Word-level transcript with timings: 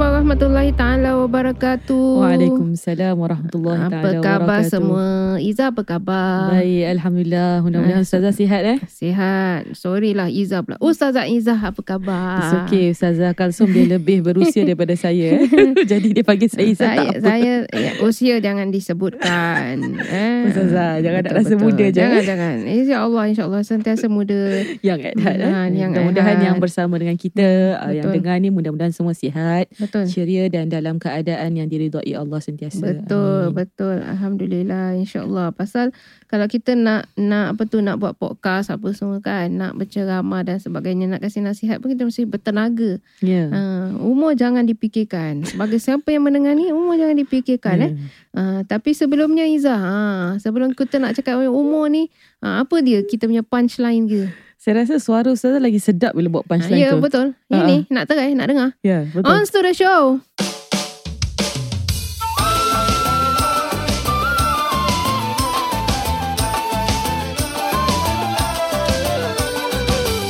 Warahmatullahi 0.00 0.72
taala 0.72 1.20
wabarakatuh. 1.20 2.24
Waalaikumsalam 2.24 3.14
warahmatullahi 3.14 3.76
Apa 3.76 3.90
taala 3.92 4.08
khabar 4.18 4.40
wabarakatuh. 4.40 4.70
semua? 4.72 5.06
Iza 5.36 5.64
apa 5.68 5.82
khabar? 5.84 6.56
Baik, 6.56 6.84
alhamdulillah. 6.90 7.52
Mudah-mudahan 7.60 8.00
ustazah 8.00 8.32
sihat 8.32 8.62
eh. 8.64 8.78
Sihat. 8.88 9.76
Sorry 9.76 10.16
lah 10.16 10.32
Iza 10.32 10.64
pula. 10.64 10.80
Ustazah 10.80 11.28
Iza 11.28 11.52
apa 11.54 11.80
khabar? 11.80 12.40
It's 12.40 12.54
okay 12.64 12.84
Ustazah 12.90 13.32
Kalsum 13.32 13.68
dia 13.68 13.84
lebih 13.90 14.24
berusia 14.24 14.64
daripada 14.64 14.96
saya. 14.96 15.44
Jadi 15.92 16.16
dia 16.16 16.24
panggil 16.24 16.48
saya 16.48 16.64
Izzah 16.64 16.86
saya, 16.86 16.96
tak 16.96 17.04
apa. 17.12 17.20
saya 17.20 17.52
ya, 17.68 17.92
usia 18.00 18.34
jangan 18.40 18.72
disebutkan. 18.72 19.74
eh. 20.00 20.48
Ustazah, 20.48 21.00
jangan 21.00 21.20
nak 21.20 21.28
Betul, 21.28 21.38
rasa 21.44 21.54
betul. 21.54 21.64
muda 21.66 21.84
je. 21.86 21.98
Jangan, 22.00 22.22
jangan. 22.24 22.56
InsyaAllah, 22.64 23.24
insyaAllah 23.28 23.62
sentiasa 23.62 24.06
muda. 24.08 24.40
Yang 24.80 24.98
heart 25.18 25.38
eh. 25.38 25.50
Ah, 25.50 25.66
yang 25.68 25.90
Mudah-mudahan 25.92 26.36
yang 26.40 26.56
bersama 26.56 26.96
dengan 26.96 27.14
kita 27.14 27.48
yang 27.90 28.06
Betul. 28.06 28.14
dengar 28.16 28.36
ni 28.38 28.48
mudah-mudahan 28.48 28.92
semua 28.92 29.12
sihat, 29.12 29.66
Betul. 29.74 29.89
Ceria 30.08 30.46
dan 30.48 30.70
dalam 30.70 30.96
keadaan 30.96 31.58
yang 31.58 31.66
diridhai 31.66 32.14
Allah 32.14 32.40
sentiasa. 32.40 32.80
Betul, 32.80 33.50
Amin. 33.50 33.56
betul. 33.56 33.96
Alhamdulillah, 34.00 34.96
insyaAllah. 34.98 35.52
Pasal 35.52 35.92
kalau 36.30 36.46
kita 36.46 36.78
nak 36.78 37.10
nak 37.18 37.58
apa 37.58 37.62
tu 37.66 37.82
nak 37.82 37.98
buat 37.98 38.14
podcast 38.14 38.70
apa 38.70 38.90
semua 38.94 39.18
kan, 39.18 39.50
nak 39.50 39.74
berceramah 39.76 40.46
dan 40.46 40.62
sebagainya, 40.62 41.10
nak 41.10 41.20
kasih 41.20 41.42
nasihat 41.42 41.82
pun 41.82 41.92
kita 41.92 42.06
mesti 42.06 42.24
bertenaga. 42.24 43.02
Ya. 43.20 43.50
Uh, 43.50 43.88
umur 44.06 44.38
jangan 44.38 44.64
dipikirkan. 44.64 45.42
Sebagai 45.42 45.82
siapa 45.82 46.08
yang 46.14 46.24
mendengar 46.24 46.54
ni, 46.54 46.70
umur 46.70 46.96
jangan 46.96 47.18
dipikirkan 47.18 47.76
eh. 47.82 47.92
Hmm. 47.92 48.06
Uh, 48.30 48.60
tapi 48.64 48.94
sebelumnya 48.94 49.42
Izzah, 49.50 49.80
ha, 49.80 49.98
sebelum 50.38 50.72
kita 50.72 51.02
nak 51.02 51.18
cakap 51.18 51.42
umur 51.50 51.90
ni, 51.90 52.06
uh, 52.40 52.62
apa 52.62 52.78
dia 52.78 53.02
kita 53.02 53.26
punya 53.26 53.42
punchline 53.42 54.06
ke? 54.06 54.22
Saya 54.60 54.84
rasa 54.84 55.00
suara 55.00 55.32
Ustazah 55.32 55.56
lagi 55.56 55.80
sedap 55.80 56.12
bila 56.12 56.28
buat 56.28 56.44
punchline 56.44 56.84
ya, 56.84 56.92
tu. 56.92 57.00
betul. 57.00 57.32
Ha, 57.48 57.64
Ini 57.64 57.88
nak 57.88 58.04
terai, 58.04 58.36
nak 58.36 58.44
dengar. 58.44 58.68
Ya, 58.84 59.08
betul. 59.08 59.24
On 59.24 59.40
to 59.40 59.58
the 59.64 59.72
show. 59.72 60.20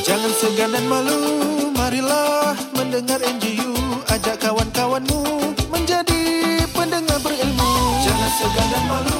Jangan 0.03 0.33
segan 0.35 0.71
dan 0.75 0.85
malu, 0.91 1.19
marilah 1.73 2.53
mendengar 2.75 3.21
NGU. 3.21 3.71
Ajak 4.11 4.43
kawan-kawanmu 4.43 5.23
menjadi 5.71 6.23
pendengar 6.75 7.19
berilmu. 7.23 7.71
Jangan 8.03 8.31
segan 8.37 8.67
dan 8.69 8.85
malu, 8.91 9.19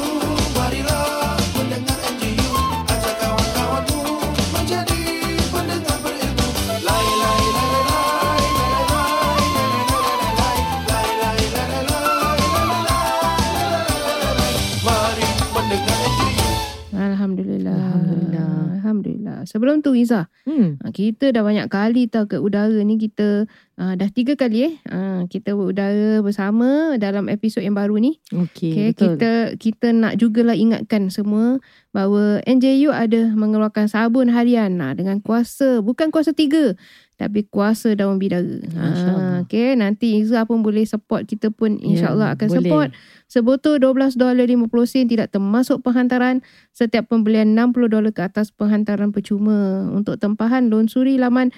Alhamdulillah. 19.01 19.49
Sebelum 19.49 19.81
tu 19.81 19.97
Izzah, 19.97 20.29
Hmm. 20.45 20.77
Ha, 20.79 20.93
Kita 20.93 21.33
dah 21.33 21.41
banyak 21.41 21.67
kali 21.67 22.05
tahu 22.07 22.29
ke 22.29 22.37
udara 22.37 22.77
ni 22.81 22.97
kita 22.97 23.49
uh, 23.77 23.93
dah 23.97 24.09
tiga 24.09 24.37
kali 24.37 24.69
eh 24.69 24.75
uh, 24.87 25.25
kita 25.25 25.57
berudara 25.57 26.21
bersama 26.21 26.95
dalam 26.97 27.29
episod 27.29 27.65
yang 27.65 27.73
baru 27.73 27.97
ni. 27.97 28.21
Okey, 28.29 28.73
Okay, 28.73 28.87
betul. 28.93 29.17
kita 29.17 29.31
kita 29.57 29.87
nak 29.91 30.17
jugalah 30.17 30.53
ingatkan 30.53 31.09
semua 31.09 31.59
bahawa 31.91 32.39
NJU 32.45 32.93
ada 32.93 33.33
mengeluarkan 33.33 33.89
sabun 33.89 34.31
harian 34.31 34.77
nah, 34.77 34.93
dengan 34.93 35.19
kuasa 35.19 35.81
bukan 35.81 36.13
kuasa 36.13 36.31
tiga 36.31 36.77
tapi 37.21 37.45
kuasa 37.45 37.93
daun 37.93 38.17
bidara. 38.17 38.65
Masya 38.65 39.09
Allah. 39.13 39.45
okay, 39.45 39.77
nanti 39.77 40.17
Izzah 40.25 40.49
pun 40.49 40.65
boleh 40.65 40.89
support 40.89 41.29
kita 41.29 41.53
pun 41.53 41.77
insyaAllah 41.77 42.33
Ya, 42.33 42.35
akan 42.41 42.49
boleh. 42.49 42.57
support. 42.65 42.89
Sebotol 43.31 43.79
$12.50 43.79 44.67
tidak 45.07 45.29
termasuk 45.31 45.85
penghantaran 45.85 46.41
setiap 46.73 47.13
pembelian 47.13 47.53
$60 47.53 48.11
ke 48.11 48.25
atas 48.25 48.51
penghantaran 48.51 49.13
percuma. 49.13 49.87
Untuk 49.93 50.17
tempahan 50.17 50.67
lonsuri 50.67 51.15
laman 51.15 51.53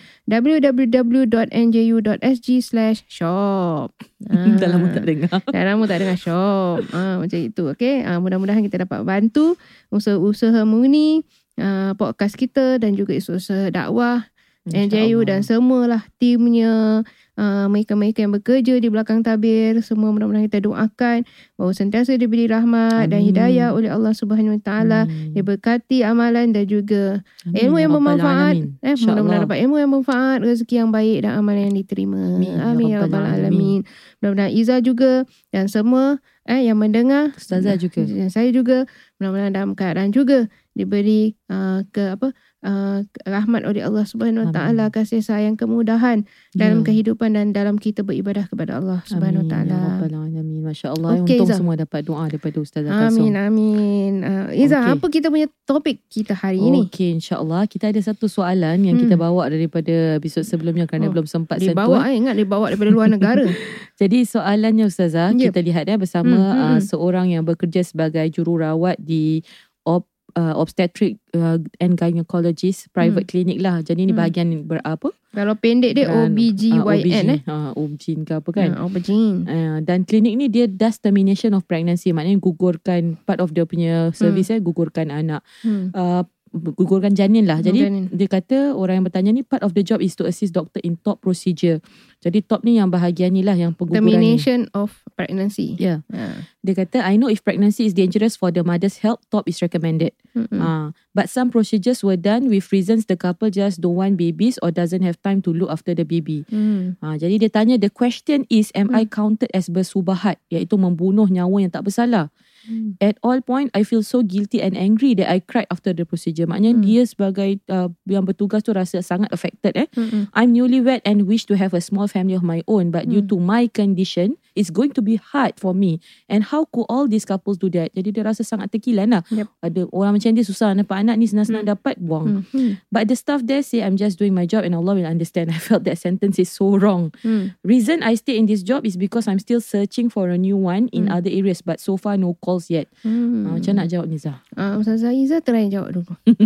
www.nju.sg 1.23 2.49
slash 2.61 3.07
shop. 3.07 3.95
Dah 4.61 4.69
lama 4.69 4.91
tak 4.91 5.05
dengar. 5.07 5.31
Dah 5.55 5.63
lama 5.63 5.85
tak 5.87 5.99
dengar 6.03 6.19
shop. 6.19 6.83
Ah, 6.91 7.23
macam 7.23 7.39
itu. 7.39 7.63
Okay. 7.73 8.03
Ah, 8.03 8.19
mudah-mudahan 8.19 8.67
kita 8.67 8.83
dapat 8.83 9.07
bantu 9.07 9.55
usaha-usaha 9.89 10.67
muni, 10.67 11.23
ah, 11.57 11.95
podcast 11.95 12.35
kita 12.35 12.77
dan 12.77 12.93
juga 12.93 13.15
usaha 13.15 13.71
dakwah 13.71 14.27
NJU 14.63 15.27
dan 15.27 15.43
semualah 15.43 16.07
timnya 16.23 17.03
uh, 17.35 17.67
mereka-mereka 17.67 18.23
yang 18.23 18.31
bekerja 18.31 18.79
di 18.79 18.87
belakang 18.87 19.27
tabir. 19.27 19.75
Semua 19.83 20.15
mudah-mudahan 20.15 20.47
kita 20.47 20.63
doakan 20.63 21.27
bahawa 21.59 21.73
sentiasa 21.75 22.15
diberi 22.15 22.47
rahmat 22.47 23.11
dan 23.11 23.27
Amin. 23.27 23.35
hidayah 23.35 23.75
oleh 23.75 23.91
Allah 23.91 24.15
Subhanahu 24.15 24.55
Wa 24.59 24.63
Taala. 24.63 25.01
Diberkati 25.35 26.07
amalan 26.07 26.55
dan 26.55 26.71
juga 26.71 27.27
Amin, 27.43 27.59
ilmu 27.67 27.77
ya 27.79 27.83
yang 27.83 27.93
Rabbal 27.99 28.15
bermanfaat. 28.15 28.55
Eh 28.87 28.95
mudah-mudahan 29.03 29.43
dapat 29.51 29.59
ilmu 29.67 29.77
yang 29.83 29.91
bermanfaat 29.91 30.39
rezeki 30.47 30.75
yang 30.79 30.91
baik 30.95 31.19
dan 31.27 31.33
amalan 31.43 31.63
yang 31.67 31.77
diterima. 31.83 32.23
Amin, 32.39 32.55
ya 32.55 32.63
amin 32.71 32.87
ya 32.87 32.99
Rabbal 33.03 33.27
alamin. 33.27 33.81
Mudah-mudahan 34.23 34.53
Iza 34.55 34.77
juga 34.79 35.27
dan 35.51 35.67
semua 35.67 36.23
eh 36.43 36.67
yang 36.67 36.79
mendengar 36.79 37.31
Ustazah 37.39 37.79
juga. 37.79 38.03
dan 38.03 38.31
saya 38.31 38.51
juga 38.51 38.87
mudah-mudahan 39.19 39.55
dalam 39.55 39.73
keadaan 39.79 40.11
juga 40.11 40.51
diberi 40.73 41.37
uh, 41.47 41.85
ke 41.87 42.17
apa 42.17 42.33
uh, 42.61 42.99
rahmat 43.23 43.63
oleh 43.63 43.81
Allah 43.81 44.03
Subhanahu 44.03 44.41
Wa 44.43 44.49
Amin. 44.49 44.57
Taala 44.57 44.85
kasih 44.89 45.21
sayang 45.21 45.55
kemudahan 45.55 46.25
dalam 46.53 46.81
Ya. 46.81 46.87
kehidupan 46.87 47.33
dan 47.33 47.51
dalam 47.51 47.77
kita 47.77 48.01
beribadah 48.01 48.45
kepada 48.45 48.77
Allah 48.77 49.05
Subhanahu 49.05 49.45
Wa 49.45 49.53
Amin, 49.59 49.69
Taala. 49.69 49.75
Ya 49.75 49.89
Rabbal 49.99 50.15
Alamin. 50.17 50.61
Masya 50.63 50.89
Allah. 50.91 51.11
Okey, 51.19 51.37
Untung 51.37 51.45
Izzah. 51.45 51.59
semua 51.59 51.75
dapat 51.75 52.01
doa 52.03 52.25
daripada 52.25 52.57
Ustazah 52.57 52.89
Kalsum. 52.89 53.21
Amin 53.21 53.35
amin. 53.35 54.13
Uh, 54.21 54.49
Iza, 54.55 54.79
Okey. 54.79 54.93
apa 54.95 55.07
kita 55.09 55.27
punya 55.29 55.47
topik 55.63 55.97
kita 56.07 56.33
hari 56.33 56.57
ini? 56.57 56.87
Okey, 56.87 57.17
insyaAllah. 57.17 57.67
Kita 57.67 57.87
ada 57.87 57.99
satu 57.99 58.25
soalan 58.27 58.79
yang 58.81 58.95
Hmm. 58.95 59.05
kita 59.05 59.17
bawa 59.17 59.47
daripada 59.47 59.93
episod 60.17 60.41
sebelumnya 60.43 60.87
kerana 60.87 61.07
Oh, 61.07 61.13
belum 61.13 61.27
sempat 61.27 61.59
Dibawa 61.59 62.01
sentuh. 62.01 62.09
eh, 62.09 62.15
ingat 62.17 62.35
dibawa 62.35 62.65
daripada 62.69 62.91
luar 62.91 63.09
negara. 63.09 63.43
Jadi 64.01 64.23
soalannya 64.23 64.87
Ustazah, 64.87 65.31
Yep. 65.33 65.51
kita 65.51 65.61
lihat 65.61 65.85
ya 65.85 65.97
bersama 65.97 66.33
Hmm, 66.33 66.47
hmm, 66.49 66.63
uh, 66.63 66.71
hmm. 66.73 66.83
seorang 66.87 67.27
yang 67.29 67.43
bekerja 67.43 67.83
sebagai 67.83 68.25
jururawat 68.29 68.97
di 68.97 69.43
op, 69.83 70.07
uh, 70.35 70.55
obstetric 70.57 71.19
uh, 71.33 71.57
and 71.79 71.97
gynecologist 71.97 72.89
private 72.91 73.29
clinic 73.29 73.61
lah. 73.61 73.81
Jadi 73.81 74.05
ni 74.05 74.13
Hmm. 74.13 74.21
bahagian 74.21 74.49
apa? 74.85 75.13
Kalau 75.33 75.57
pendek 75.57 75.97
dia 75.97 76.13
OBGYN 76.13 77.27
eh. 77.33 77.41
Uh, 77.49 77.73
OBGYN 77.73 78.29
ke 78.29 78.33
apa 78.37 78.51
kan? 78.53 78.69
Uh, 78.77 78.85
Aubergine. 78.85 79.49
Uh, 79.49 79.79
dan 79.81 80.05
klinik 80.05 80.37
ni 80.37 80.53
dia 80.53 80.69
does 80.69 81.01
termination 81.01 81.57
of 81.57 81.65
pregnancy 81.65 82.13
maknanya 82.13 82.37
gugurkan 82.37 83.17
part 83.25 83.41
of 83.41 83.57
dia 83.57 83.65
punya 83.65 84.13
service 84.13 84.53
eh 84.53 84.61
gugurkan 84.61 85.09
anak 85.09 85.41
Hmm. 85.65 85.89
uh, 85.97 86.23
gugurkan 86.53 87.17
janin 87.17 87.49
lah 87.49 87.65
jadi 87.65 87.89
Janin. 87.89 88.13
dia 88.13 88.29
kata 88.29 88.77
orang 88.77 89.01
yang 89.01 89.07
bertanya 89.09 89.31
ni 89.33 89.41
part 89.41 89.65
of 89.65 89.73
the 89.73 89.81
job 89.81 90.05
is 90.05 90.13
to 90.13 90.29
assist 90.29 90.53
doctor 90.53 90.79
in 90.85 91.01
top 91.01 91.25
procedure 91.25 91.81
jadi 92.21 92.45
top 92.45 92.63
ni 92.63 92.77
yang 92.79 92.93
bahagian 92.93 93.33
ni 93.33 93.41
lah 93.43 93.57
yang 93.57 93.73
pengguguran 93.73 94.05
ni 94.05 94.15
Termination 94.15 94.71
of 94.77 94.95
pregnancy. 95.19 95.75
Ya. 95.81 96.05
Yeah. 96.13 96.45
dia 96.63 96.75
kata 96.79 97.03
I 97.03 97.17
know 97.17 97.33
if 97.33 97.43
pregnancy 97.43 97.89
is 97.89 97.97
dangerous 97.97 98.37
for 98.37 98.53
the 98.53 98.61
mother's 98.63 99.01
health 99.01 99.25
top 99.33 99.49
is 99.49 99.59
recommended 99.65 100.13
Mm-mm. 100.37 100.61
Ah, 100.61 100.93
but 101.17 101.33
some 101.33 101.49
procedures 101.49 102.05
were 102.05 102.21
done 102.21 102.53
with 102.53 102.69
reasons 102.71 103.09
the 103.09 103.17
couple 103.17 103.49
just 103.49 103.81
don't 103.81 103.97
want 103.97 104.21
babies 104.21 104.61
or 104.61 104.69
doesn't 104.71 105.03
have 105.03 105.17
time 105.25 105.41
to 105.41 105.51
look 105.51 105.73
after 105.73 105.97
the 105.97 106.05
baby 106.05 106.45
Hmm. 106.53 107.01
Ha, 107.01 107.17
jadi 107.17 107.41
dia 107.41 107.51
tanya 107.51 107.81
the 107.81 107.89
question 107.89 108.45
is 108.53 108.69
am 108.77 108.93
I 108.93 109.09
counted 109.09 109.49
as 109.57 109.73
bersubahat 109.73 110.37
iaitu 110.53 110.77
membunuh 110.77 111.27
nyawa 111.29 111.65
yang 111.65 111.73
tak 111.73 111.89
bersalah. 111.89 112.29
Hmm. 112.63 112.95
At 113.03 113.19
all 113.27 113.43
point 113.43 113.75
I 113.75 113.83
feel 113.83 114.03
so 114.03 114.23
guilty 114.23 114.63
and 114.63 114.79
angry 114.79 115.19
that 115.19 115.27
I 115.27 115.43
cried 115.43 115.67
after 115.71 115.91
the 115.91 116.07
procedure. 116.07 116.47
Maknanya 116.47 116.79
Hmm. 116.79 116.85
dia 116.87 117.03
sebagai 117.03 117.59
uh, 117.67 117.91
yang 118.07 118.23
bertugas 118.23 118.63
tu 118.63 118.71
rasa 118.71 119.03
sangat 119.03 119.35
affected 119.35 119.75
eh. 119.75 119.89
Mm-mm. 119.95 120.31
I'm 120.33 120.55
newlywed 120.55 121.03
and 121.03 121.27
wish 121.27 121.45
to 121.51 121.59
have 121.59 121.75
a 121.75 121.83
small 121.83 122.07
family 122.07 122.39
of 122.39 122.47
my 122.47 122.63
own 122.71 122.95
but 122.95 123.11
due 123.11 123.27
Hmm. 123.27 123.31
to 123.31 123.37
my 123.39 123.67
condition 123.67 124.39
it's 124.55 124.71
going 124.71 124.93
to 124.93 125.03
be 125.03 125.17
hard 125.17 125.57
for 125.57 125.73
me. 125.73 126.01
And 126.29 126.45
how 126.45 126.65
could 126.69 126.87
all 126.89 127.09
these 127.09 127.25
couples 127.25 127.57
do 127.57 127.69
that? 127.75 127.93
Jadi 127.93 128.13
dia 128.13 128.25
rasa 128.25 128.45
sangat 128.45 128.73
terkilan 128.73 129.13
lah. 129.13 129.23
Yep. 129.29 129.49
Ada 129.61 129.83
orang 129.91 130.13
macam 130.19 130.31
dia 130.33 130.45
susah 130.45 130.73
dapat 130.73 130.97
anak 131.05 131.17
ni 131.17 131.27
senang-senang 131.27 131.65
Hmm. 131.65 131.73
dapat 131.77 131.95
buang. 131.99 132.45
Hmm. 132.51 132.77
But 132.89 133.09
the 133.09 133.17
staff 133.17 133.43
there 133.45 133.63
say 133.63 133.81
I'm 133.81 133.97
just 133.97 134.19
doing 134.19 134.33
my 134.33 134.45
job 134.45 134.65
and 134.65 134.75
Allah 134.75 134.97
will 134.97 135.09
understand. 135.09 135.49
I 135.57 135.61
felt 135.61 135.85
that 135.85 135.97
sentence 135.97 136.39
is 136.39 136.53
so 136.53 136.77
wrong. 136.77 137.13
Hmm. 137.23 137.55
Reason 137.63 138.03
I 138.03 138.15
stay 138.17 138.37
in 138.37 138.47
this 138.47 138.61
job 138.61 138.85
is 138.85 138.97
because 138.97 139.29
I'm 139.29 139.39
still 139.39 139.61
searching 139.61 140.09
for 140.09 140.29
a 140.29 140.37
new 140.37 140.57
one 140.57 140.89
in 140.93 141.09
Hmm. 141.09 141.17
other 141.21 141.31
areas 141.33 141.63
but 141.63 141.81
so 141.81 141.97
far 141.97 142.17
no 142.17 142.35
calls 142.41 142.69
yet. 142.69 142.89
Hmm. 143.03 143.47
Uh, 143.47 143.57
macam 143.57 143.79
nak 143.81 143.89
jawab 143.89 144.09
Niza? 144.09 144.41
Ah, 144.53 144.77
Ustazah 144.77 145.17
Izzah 145.17 145.41
try 145.41 145.69
jawab 145.69 145.97
dulu. 145.97 146.13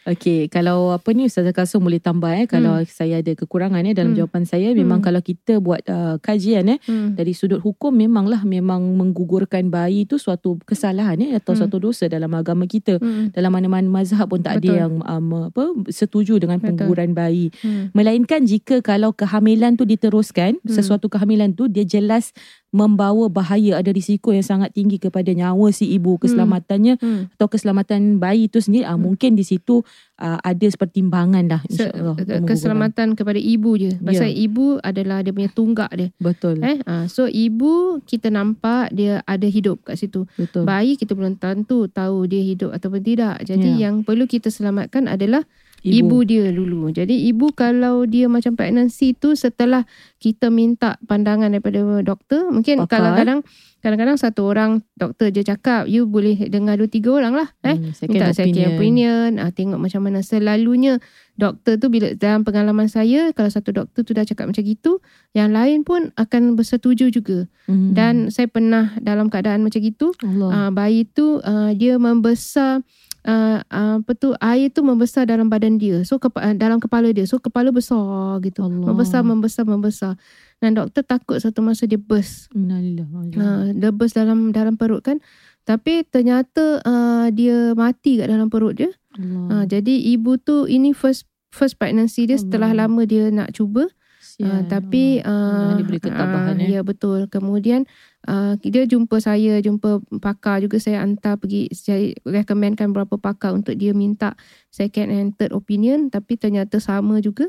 Okay, 0.00 0.48
kalau 0.48 0.96
apa 0.96 1.12
ni 1.12 1.28
Ustazah 1.28 1.52
Kasum 1.52 1.84
boleh 1.84 2.00
tambah 2.00 2.32
eh 2.32 2.48
kalau 2.48 2.80
saya 2.88 3.20
ada 3.20 3.36
kekurangan 3.36 3.84
eh 3.84 3.92
dalam 3.92 4.16
Hmm. 4.16 4.24
jawapan 4.24 4.42
saya 4.48 4.72
memang 4.72 4.98
Hmm. 4.98 5.06
kalau 5.06 5.20
kita 5.20 5.60
buat 5.60 5.84
uh, 5.86 6.16
kajian 6.18 6.72
eh 6.72 6.78
Hmm. 6.88 7.12
dari 7.14 7.36
sudut 7.36 7.60
hukum 7.60 7.92
memanglah 7.92 8.40
memang 8.42 8.80
menggugurkan 8.96 9.68
bayi 9.68 10.08
itu 10.08 10.16
suatu 10.16 10.56
kesalahan 10.64 11.20
eh 11.20 11.36
atau 11.36 11.52
Hmm. 11.52 11.60
suatu 11.62 11.76
dosa 11.78 12.08
dalam 12.08 12.32
agama 12.32 12.64
kita. 12.64 12.96
Hmm. 12.96 13.28
Dalam 13.30 13.52
mana-mana 13.52 13.84
mazhab 13.86 14.24
pun 14.24 14.40
tak 14.40 14.64
Betul. 14.64 14.72
ada 14.72 14.72
yang 14.88 14.92
um, 15.04 15.52
apa 15.52 15.62
setuju 15.92 16.40
dengan 16.40 16.56
Betul. 16.58 16.80
pengguguran 16.80 17.12
bayi. 17.12 17.52
Hmm. 17.60 17.92
Melainkan 17.92 18.48
jika 18.48 18.80
kalau 18.80 19.12
kehamilan 19.12 19.76
tu 19.76 19.84
diteruskan, 19.84 20.56
Hmm. 20.64 20.72
sesuatu 20.72 21.12
kehamilan 21.12 21.52
tu 21.52 21.68
dia 21.68 21.84
jelas 21.84 22.32
membawa 22.70 23.26
bahaya, 23.26 23.82
ada 23.82 23.90
risiko 23.90 24.30
yang 24.30 24.46
sangat 24.46 24.70
tinggi 24.70 24.96
kepada 24.96 25.30
nyawa 25.30 25.74
si 25.74 25.90
ibu, 25.90 26.16
keselamatannya 26.16 27.02
Hmm. 27.02 27.26
atau 27.34 27.50
keselamatan 27.50 28.22
bayi 28.22 28.46
itu 28.46 28.62
sendiri, 28.62 28.86
ah, 28.86 28.94
Hmm. 28.94 29.10
mungkin 29.10 29.34
di 29.34 29.42
situ 29.42 29.82
ah, 30.16 30.36
ada 30.40 30.68
pertimbangan 30.76 31.48
dah 31.48 31.62
insya-Allah. 31.64 32.12
menggugurkan. 32.12 32.44
keselamatan 32.44 33.08
kepada 33.16 33.40
ibu 33.40 33.70
je. 33.74 33.96
Pasal 33.98 34.28
Ya. 34.28 34.36
ibu 34.38 34.76
adalah 34.78 35.24
dia 35.24 35.32
punya 35.32 35.48
tunggak 35.48 35.90
dia. 35.90 36.08
Betul. 36.16 36.60
Eh, 36.60 36.76
ah, 36.84 37.08
so 37.08 37.24
ibu 37.24 37.98
kita 38.04 38.28
nampak 38.28 38.92
dia 38.92 39.24
ada 39.24 39.48
hidup 39.48 39.80
kat 39.82 39.96
situ. 39.96 40.28
Betul. 40.36 40.62
Bayi 40.62 40.94
kita 40.94 41.16
belum 41.16 41.40
tentu 41.40 41.88
tahu 41.88 42.28
dia 42.28 42.44
hidup 42.44 42.70
ataupun 42.70 43.00
tidak. 43.00 43.40
Jadi 43.42 43.80
Ya. 43.80 43.88
yang 43.88 44.04
perlu 44.04 44.24
kita 44.24 44.46
selamatkan 44.46 45.08
adalah 45.08 45.42
ibu. 45.84 46.22
dia 46.24 46.52
dulu. 46.52 46.92
Jadi 46.92 47.28
ibu 47.28 47.52
kalau 47.56 48.04
dia 48.04 48.28
macam 48.28 48.54
pregnancy 48.54 49.16
tu 49.16 49.32
setelah 49.32 49.88
kita 50.20 50.52
minta 50.52 51.00
pandangan 51.08 51.48
daripada 51.48 51.80
doktor, 52.04 52.52
mungkin 52.52 52.84
Pakar. 52.84 53.00
kadang-kadang 53.00 53.40
kadang-kadang 53.80 54.20
satu 54.20 54.46
orang 54.46 54.84
doktor 54.94 55.32
je 55.32 55.42
cakap, 55.44 55.88
you 55.88 56.04
boleh 56.04 56.36
dengar 56.52 56.76
dua 56.76 56.88
tiga 56.88 57.16
orang 57.16 57.34
lah 57.34 57.48
eh. 57.64 57.76
Hmm, 57.76 57.92
second 57.96 58.16
Minta 58.16 58.30
opinion. 58.30 58.38
second 58.38 58.68
opinion, 58.76 59.28
ah, 59.40 59.50
tengok 59.50 59.80
macam 59.80 60.00
mana 60.04 60.20
selalunya 60.20 61.00
doktor 61.40 61.80
tu 61.80 61.88
bila 61.88 62.12
dalam 62.16 62.44
pengalaman 62.44 62.86
saya 62.86 63.32
kalau 63.32 63.48
satu 63.48 63.72
doktor 63.72 64.04
tu 64.04 64.12
dah 64.12 64.28
cakap 64.28 64.46
macam 64.52 64.60
gitu, 64.60 65.00
yang 65.32 65.50
lain 65.50 65.82
pun 65.82 66.12
akan 66.20 66.54
bersetuju 66.54 67.08
juga. 67.08 67.48
Hmm. 67.64 67.96
Dan 67.96 68.28
saya 68.28 68.46
pernah 68.46 68.92
dalam 69.00 69.32
keadaan 69.32 69.64
macam 69.64 69.80
gitu, 69.80 70.12
Allah. 70.20 70.68
uh, 70.68 70.70
bayi 70.70 71.08
tu 71.08 71.40
uh, 71.40 71.72
dia 71.72 71.96
membesar 71.96 72.84
uh, 73.24 73.58
uh, 73.64 73.96
apa 74.04 74.12
tu 74.16 74.36
air 74.40 74.68
tu 74.68 74.84
membesar 74.84 75.24
dalam 75.24 75.48
badan 75.48 75.80
dia. 75.80 76.04
So 76.04 76.20
kepa- 76.20 76.56
dalam 76.56 76.80
kepala 76.80 77.08
dia. 77.12 77.24
So 77.24 77.40
kepala 77.40 77.72
besar 77.72 78.40
gitu. 78.44 78.64
Allah. 78.64 78.92
Membesar 78.92 79.24
membesar 79.24 79.64
membesar. 79.64 80.12
Dan 80.60 80.76
doktor 80.76 81.00
takut 81.00 81.40
satu 81.40 81.64
masa 81.64 81.88
dia 81.88 81.96
burst. 81.96 82.52
Innalillah. 82.52 83.08
Uh, 83.32 83.72
dia 83.72 83.90
burst 83.90 84.12
dalam 84.12 84.52
dalam 84.52 84.76
perut 84.76 85.00
kan. 85.00 85.16
Tapi 85.64 86.04
ternyata 86.04 86.84
uh, 86.84 87.32
dia 87.32 87.72
mati 87.72 88.20
kat 88.20 88.28
dalam 88.28 88.52
perut 88.52 88.76
dia. 88.76 88.92
Uh, 89.16 89.64
Allah. 89.64 89.64
jadi 89.66 89.94
ibu 90.14 90.36
tu 90.36 90.68
ini 90.68 90.92
first 90.92 91.26
first 91.50 91.80
pregnancy 91.80 92.28
dia 92.28 92.38
setelah 92.38 92.70
Allah. 92.70 92.86
lama 92.86 93.02
dia 93.08 93.32
nak 93.32 93.56
cuba. 93.56 93.88
Uh, 93.88 93.88
Kesian. 94.20 94.68
tapi 94.68 95.24
Allah. 95.24 95.72
uh, 95.72 95.80
diberi 95.80 95.96
ketabahan 95.96 96.60
uh, 96.60 96.64
eh. 96.68 96.70
ya 96.76 96.80
betul. 96.84 97.24
Kemudian 97.32 97.88
uh, 98.28 98.52
dia 98.60 98.84
jumpa 98.84 99.16
saya, 99.16 99.64
jumpa 99.64 100.04
pakar 100.20 100.60
juga 100.60 100.76
saya 100.76 101.00
hantar 101.00 101.40
pergi 101.40 101.72
saya 101.72 102.12
recommendkan 102.28 102.92
beberapa 102.92 103.16
pakar 103.16 103.56
untuk 103.56 103.80
dia 103.80 103.96
minta 103.96 104.36
second 104.68 105.08
and 105.08 105.40
third 105.40 105.56
opinion 105.56 106.12
tapi 106.12 106.36
ternyata 106.36 106.76
sama 106.84 107.24
juga. 107.24 107.48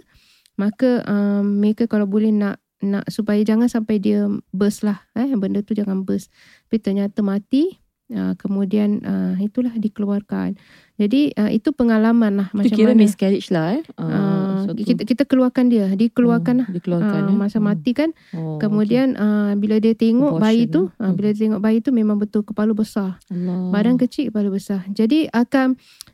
Maka 0.55 1.03
um, 1.09 1.59
mereka 1.59 1.91
kalau 1.91 2.07
boleh 2.07 2.31
nak 2.31 2.60
nak 2.81 3.09
supaya 3.09 3.41
jangan 3.41 3.69
sampai 3.69 3.97
dia 3.97 4.29
burst 4.53 4.85
lah 4.85 5.01
eh 5.17 5.33
benda 5.33 5.65
tu 5.65 5.73
jangan 5.73 6.05
burst. 6.05 6.29
Tapi 6.69 6.77
ternyata 6.77 7.25
mati 7.25 7.80
uh, 8.11 8.33
kemudian 8.35 8.99
uh, 9.01 9.33
itulah 9.37 9.73
dikeluarkan. 9.73 10.55
Jadi 10.95 11.33
uh, 11.33 11.49
itu 11.49 11.73
pengalaman 11.73 12.37
lah 12.37 12.47
Itu 12.51 12.57
macam 12.61 12.77
kira 12.77 12.91
mana 12.93 13.01
miscarriage 13.01 13.49
lah 13.49 13.73
eh. 13.73 13.83
uh, 13.97 14.69
satu- 14.69 14.77
kita 14.77 15.01
kita 15.01 15.23
keluarkan 15.25 15.65
dia, 15.65 15.89
dikeluarkan 15.89 16.61
lah. 16.61 16.67
Oh, 16.69 16.75
dikeluarkan 16.75 17.21
Uh, 17.23 17.31
eh. 17.33 17.35
masa 17.35 17.57
Oh. 17.57 17.65
mati 17.65 17.91
kan 17.91 18.13
Oh, 18.31 18.61
Kemudian 18.61 19.17
uh, 19.17 19.57
bila 19.57 19.81
dia 19.81 19.91
tengok 19.91 20.37
Abortion, 20.37 20.45
bayi 20.45 20.69
tu, 20.69 20.93
uh, 20.93 21.11
bila 21.11 21.33
dia 21.33 21.49
tengok 21.49 21.57
bayi 21.59 21.79
tu 21.79 21.89
memang 21.89 22.15
betul 22.15 22.43
kepala 22.43 22.71
besar. 22.71 23.17
okay. 23.17 23.33
Allah. 23.33 23.73
Badan 23.73 23.97
kecil 23.97 24.29
kepala 24.29 24.47
besar. 24.47 24.85
Jadi 24.87 25.25
akan 25.27 25.73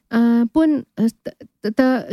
uh, 0.09 0.47
pun 0.47 0.87
uh, 0.95 1.11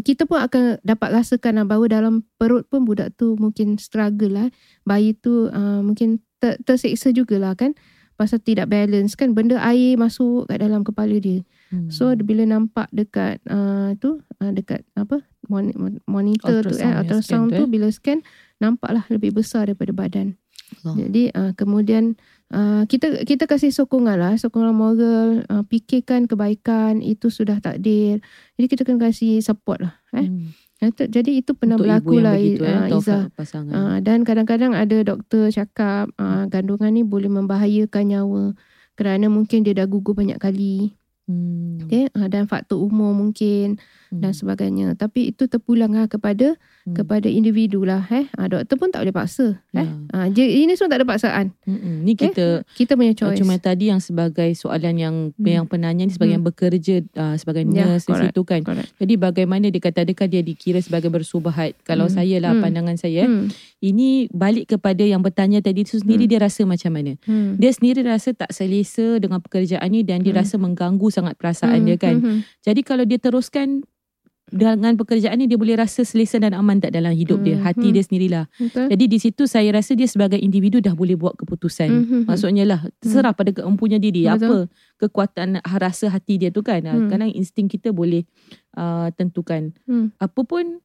kita 0.00 0.26
pun 0.26 0.42
akan 0.42 0.82
dapat 0.82 1.08
rasakan 1.14 1.62
uh, 1.62 1.66
bahawa 1.66 1.86
dalam 1.92 2.26
perut 2.36 2.66
pun 2.66 2.82
budak 2.82 3.14
tu 3.14 3.38
mungkin 3.38 3.78
struggle 3.78 4.34
lah. 4.34 4.48
Bayi 4.82 5.14
tu 5.14 5.46
uh, 5.46 5.78
mungkin 5.78 6.18
ter- 6.38 6.58
terseksa 6.60 7.14
jugalah 7.14 7.54
kan. 7.54 7.78
Pasal 8.14 8.38
tidak 8.38 8.70
balance 8.70 9.18
kan 9.18 9.34
benda 9.34 9.58
air 9.58 9.98
masuk 9.98 10.46
kat 10.46 10.62
dalam 10.62 10.86
kepala 10.86 11.18
dia. 11.18 11.42
Hmm. 11.74 11.90
So 11.90 12.14
bila 12.14 12.46
nampak 12.46 12.86
dekat 12.94 13.42
uh, 13.50 13.98
tu 13.98 14.22
uh, 14.38 14.52
dekat 14.54 14.86
apa 14.94 15.26
mon- 15.50 15.98
monitor 16.06 16.62
tu 16.62 16.78
eh 16.78 16.86
Ultrasound, 16.86 16.96
ultrasound 17.02 17.48
tu 17.50 17.64
eh. 17.66 17.70
bila 17.70 17.90
scan 17.90 18.22
nampaklah 18.62 19.02
lebih 19.10 19.34
besar 19.34 19.66
daripada 19.66 19.90
badan. 19.90 20.38
Allah. 20.82 20.94
Jadi 21.06 21.22
uh, 21.34 21.52
kemudian 21.58 22.16
uh, 22.54 22.86
kita 22.88 23.26
kita 23.26 23.44
kasih 23.50 23.70
sokongan 23.70 24.16
lah, 24.16 24.34
sokongan 24.38 24.74
moral, 24.74 25.44
uh, 25.50 25.62
fikirkan 25.66 26.30
kebaikan 26.30 27.02
itu 27.02 27.28
sudah 27.28 27.60
takdir. 27.60 28.22
Jadi 28.56 28.66
kita 28.70 28.82
kena 28.86 29.10
kasih 29.10 29.42
support 29.42 29.82
lah. 29.82 29.94
Eh. 30.14 30.26
Hmm. 30.26 30.54
Jadi 30.92 31.40
itu 31.40 31.52
pernah 31.54 31.78
Untuk 31.78 31.86
berlaku 31.86 32.14
lah 32.18 32.34
begitu, 32.34 32.64
uh, 32.66 32.88
Izzah. 32.90 33.24
pasangan. 33.32 33.72
Uh, 33.72 33.96
dan 34.02 34.26
kadang-kadang 34.26 34.72
ada 34.74 34.96
doktor 35.06 35.48
cakap 35.52 36.10
uh, 36.18 36.44
kandungan 36.50 36.90
ni 36.90 37.06
boleh 37.06 37.30
membahayakan 37.30 38.04
nyawa 38.10 38.44
kerana 38.98 39.26
mungkin 39.30 39.62
dia 39.62 39.74
dah 39.76 39.86
gugur 39.86 40.18
banyak 40.18 40.38
kali. 40.40 40.96
Hmm. 41.24 41.80
Okay? 41.80 42.08
Uh, 42.10 42.28
dan 42.28 42.44
faktor 42.44 42.76
umur 42.78 43.10
mungkin 43.10 43.80
dan 44.10 44.30
Hmm. 44.30 44.36
sebagainya. 44.36 44.86
Tapi 44.92 45.32
itu 45.32 45.44
terpulang 45.44 45.90
lah 45.90 46.04
kepada 46.04 46.54
Hmm. 46.84 46.92
kepada 46.94 47.26
individu 47.26 47.80
lah. 47.80 48.04
Eh. 48.06 48.28
Uh, 48.30 48.44
doktor 48.46 48.76
pun 48.76 48.88
tak 48.88 49.00
boleh 49.00 49.16
paksa. 49.16 49.56
Eh. 49.72 49.80
Ya. 49.80 49.84
Uh, 50.10 50.26
je- 50.30 50.52
ini 50.60 50.76
semua 50.76 50.92
tak 50.92 51.00
ada 51.00 51.08
paksaan. 51.08 51.46
Mm-mm. 51.64 52.04
Ni 52.04 52.12
Okay? 52.12 52.28
kita 52.28 52.46
Kita 52.70 52.92
punya 52.92 53.10
Uh, 53.10 53.18
choice. 53.18 53.40
Cuma 53.40 53.56
tadi 53.56 53.88
yang 53.88 53.98
sebagai 53.98 54.52
soalan 54.52 54.94
yang 54.94 55.16
Hmm. 55.32 55.44
yang 55.46 55.64
penanya 55.64 56.04
ni 56.04 56.12
sebagai 56.12 56.36
yang 56.36 56.44
bekerja 56.44 57.00
uh, 57.14 57.34
sebagai 57.34 57.64
Ya, 57.64 57.88
nurse 57.88 58.04
di 58.04 58.12
correct. 58.12 58.24
situ 58.30 58.40
kan. 58.44 58.60
Correct. 58.60 58.90
Jadi 58.94 59.14
bagaimana 59.16 59.66
dia 59.66 59.80
kata 59.80 60.04
adakah 60.04 60.26
dia 60.26 60.40
dikira 60.40 60.78
sebagai 60.78 61.08
bersubahat? 61.08 61.72
Kalau 61.82 62.06
Hmm. 62.06 62.14
saya 62.14 62.36
lah 62.38 62.52
Hmm. 62.52 62.60
pandangan 62.60 62.96
saya, 62.96 63.24
Hmm. 63.24 63.48
ini 63.80 64.28
balik 64.28 64.68
kepada 64.70 65.00
yang 65.00 65.20
bertanya 65.20 65.58
tadi 65.58 65.82
tu 65.82 65.96
sendiri 65.96 66.24
Hmm. 66.24 66.30
dia 66.30 66.38
rasa 66.38 66.62
macam 66.64 66.92
mana? 66.92 67.16
Hmm. 67.24 67.56
Dia 67.56 67.70
sendiri 67.70 68.04
rasa 68.04 68.30
tak 68.30 68.52
selesa 68.52 69.16
dengan 69.16 69.40
pekerjaan 69.40 69.88
ni 69.88 70.04
dan 70.04 70.20
dia 70.20 70.30
Hmm. 70.30 70.44
rasa 70.44 70.60
mengganggu 70.60 71.08
sangat 71.14 71.34
perasaan 71.34 71.78
Hmm, 71.78 71.86
dia 71.86 71.96
kan. 71.96 72.14
hmm, 72.16 72.26
hmm. 72.26 72.40
Jadi 72.60 72.80
kalau 72.82 73.04
dia 73.04 73.16
teruskan 73.16 73.86
dengan 74.46 74.92
pekerjaan 74.92 75.34
ni 75.34 75.46
dia 75.46 75.56
boleh 75.56 75.72
rasa 75.74 76.04
selesa 76.04 76.36
dan 76.36 76.52
aman 76.52 76.76
tak 76.76 76.92
dalam 76.92 77.10
hidup 77.10 77.40
dia, 77.40 77.56
Hmm, 77.56 77.64
hati 77.64 77.88
hmm. 77.88 77.94
dia 77.94 78.02
sendirilah. 78.02 78.44
Betul. 78.52 78.86
Jadi 78.88 79.04
di 79.06 79.18
situ 79.18 79.42
saya 79.44 79.72
rasa 79.72 79.92
dia 79.92 80.04
sebagai 80.04 80.36
individu 80.36 80.78
dah 80.78 80.92
boleh 80.92 81.14
buat 81.14 81.32
keputusan. 81.34 81.88
Hmm, 81.88 81.96
hmm, 81.96 82.10
hmm. 82.12 82.22
Maksudnya 82.28 82.64
lah 82.64 82.80
terserah 82.98 83.32
pada 83.32 83.50
keempunya 83.52 83.96
diri 83.96 84.26
Betul. 84.26 84.36
apa 84.36 84.56
kekuatan 84.98 85.48
rasa 85.64 86.06
hati 86.08 86.36
dia 86.36 86.50
tu 86.50 86.60
kan. 86.60 86.82
Hmm. 86.82 86.92
Hmm. 86.98 87.08
Kadang 87.08 87.30
insting 87.32 87.66
kita 87.66 87.88
boleh 87.90 88.28
uh, 88.74 89.08
tentukan. 89.10 89.72
Hmm. 89.88 90.12
Apa 90.18 90.44
pun 90.44 90.76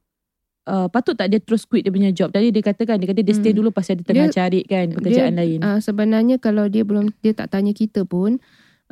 uh, 0.64 0.88
patut 0.88 1.12
tak 1.12 1.28
dia 1.28 1.38
terus 1.38 1.62
quit 1.62 1.84
dia 1.84 1.92
punya 1.92 2.10
job. 2.10 2.32
Tadi 2.32 2.48
dia 2.48 2.64
katakan 2.64 2.96
dia 2.96 3.06
kata 3.06 3.20
dia 3.20 3.34
stay 3.34 3.52
Hmm. 3.52 3.60
dulu 3.60 3.68
pasal 3.70 3.94
dia 3.94 4.08
tengah 4.08 4.26
Dia- 4.26 4.36
cari 4.40 4.60
kan 4.64 4.86
pekerjaan 4.90 5.32
dia, 5.32 5.38
lain. 5.38 5.58
Uh, 5.60 5.78
sebenarnya 5.78 6.36
kalau 6.38 6.64
dia 6.64 6.80
belum 6.80 7.12
dia 7.20 7.36
tak 7.36 7.52
tanya 7.52 7.70
kita 7.72 8.02
pun 8.04 8.40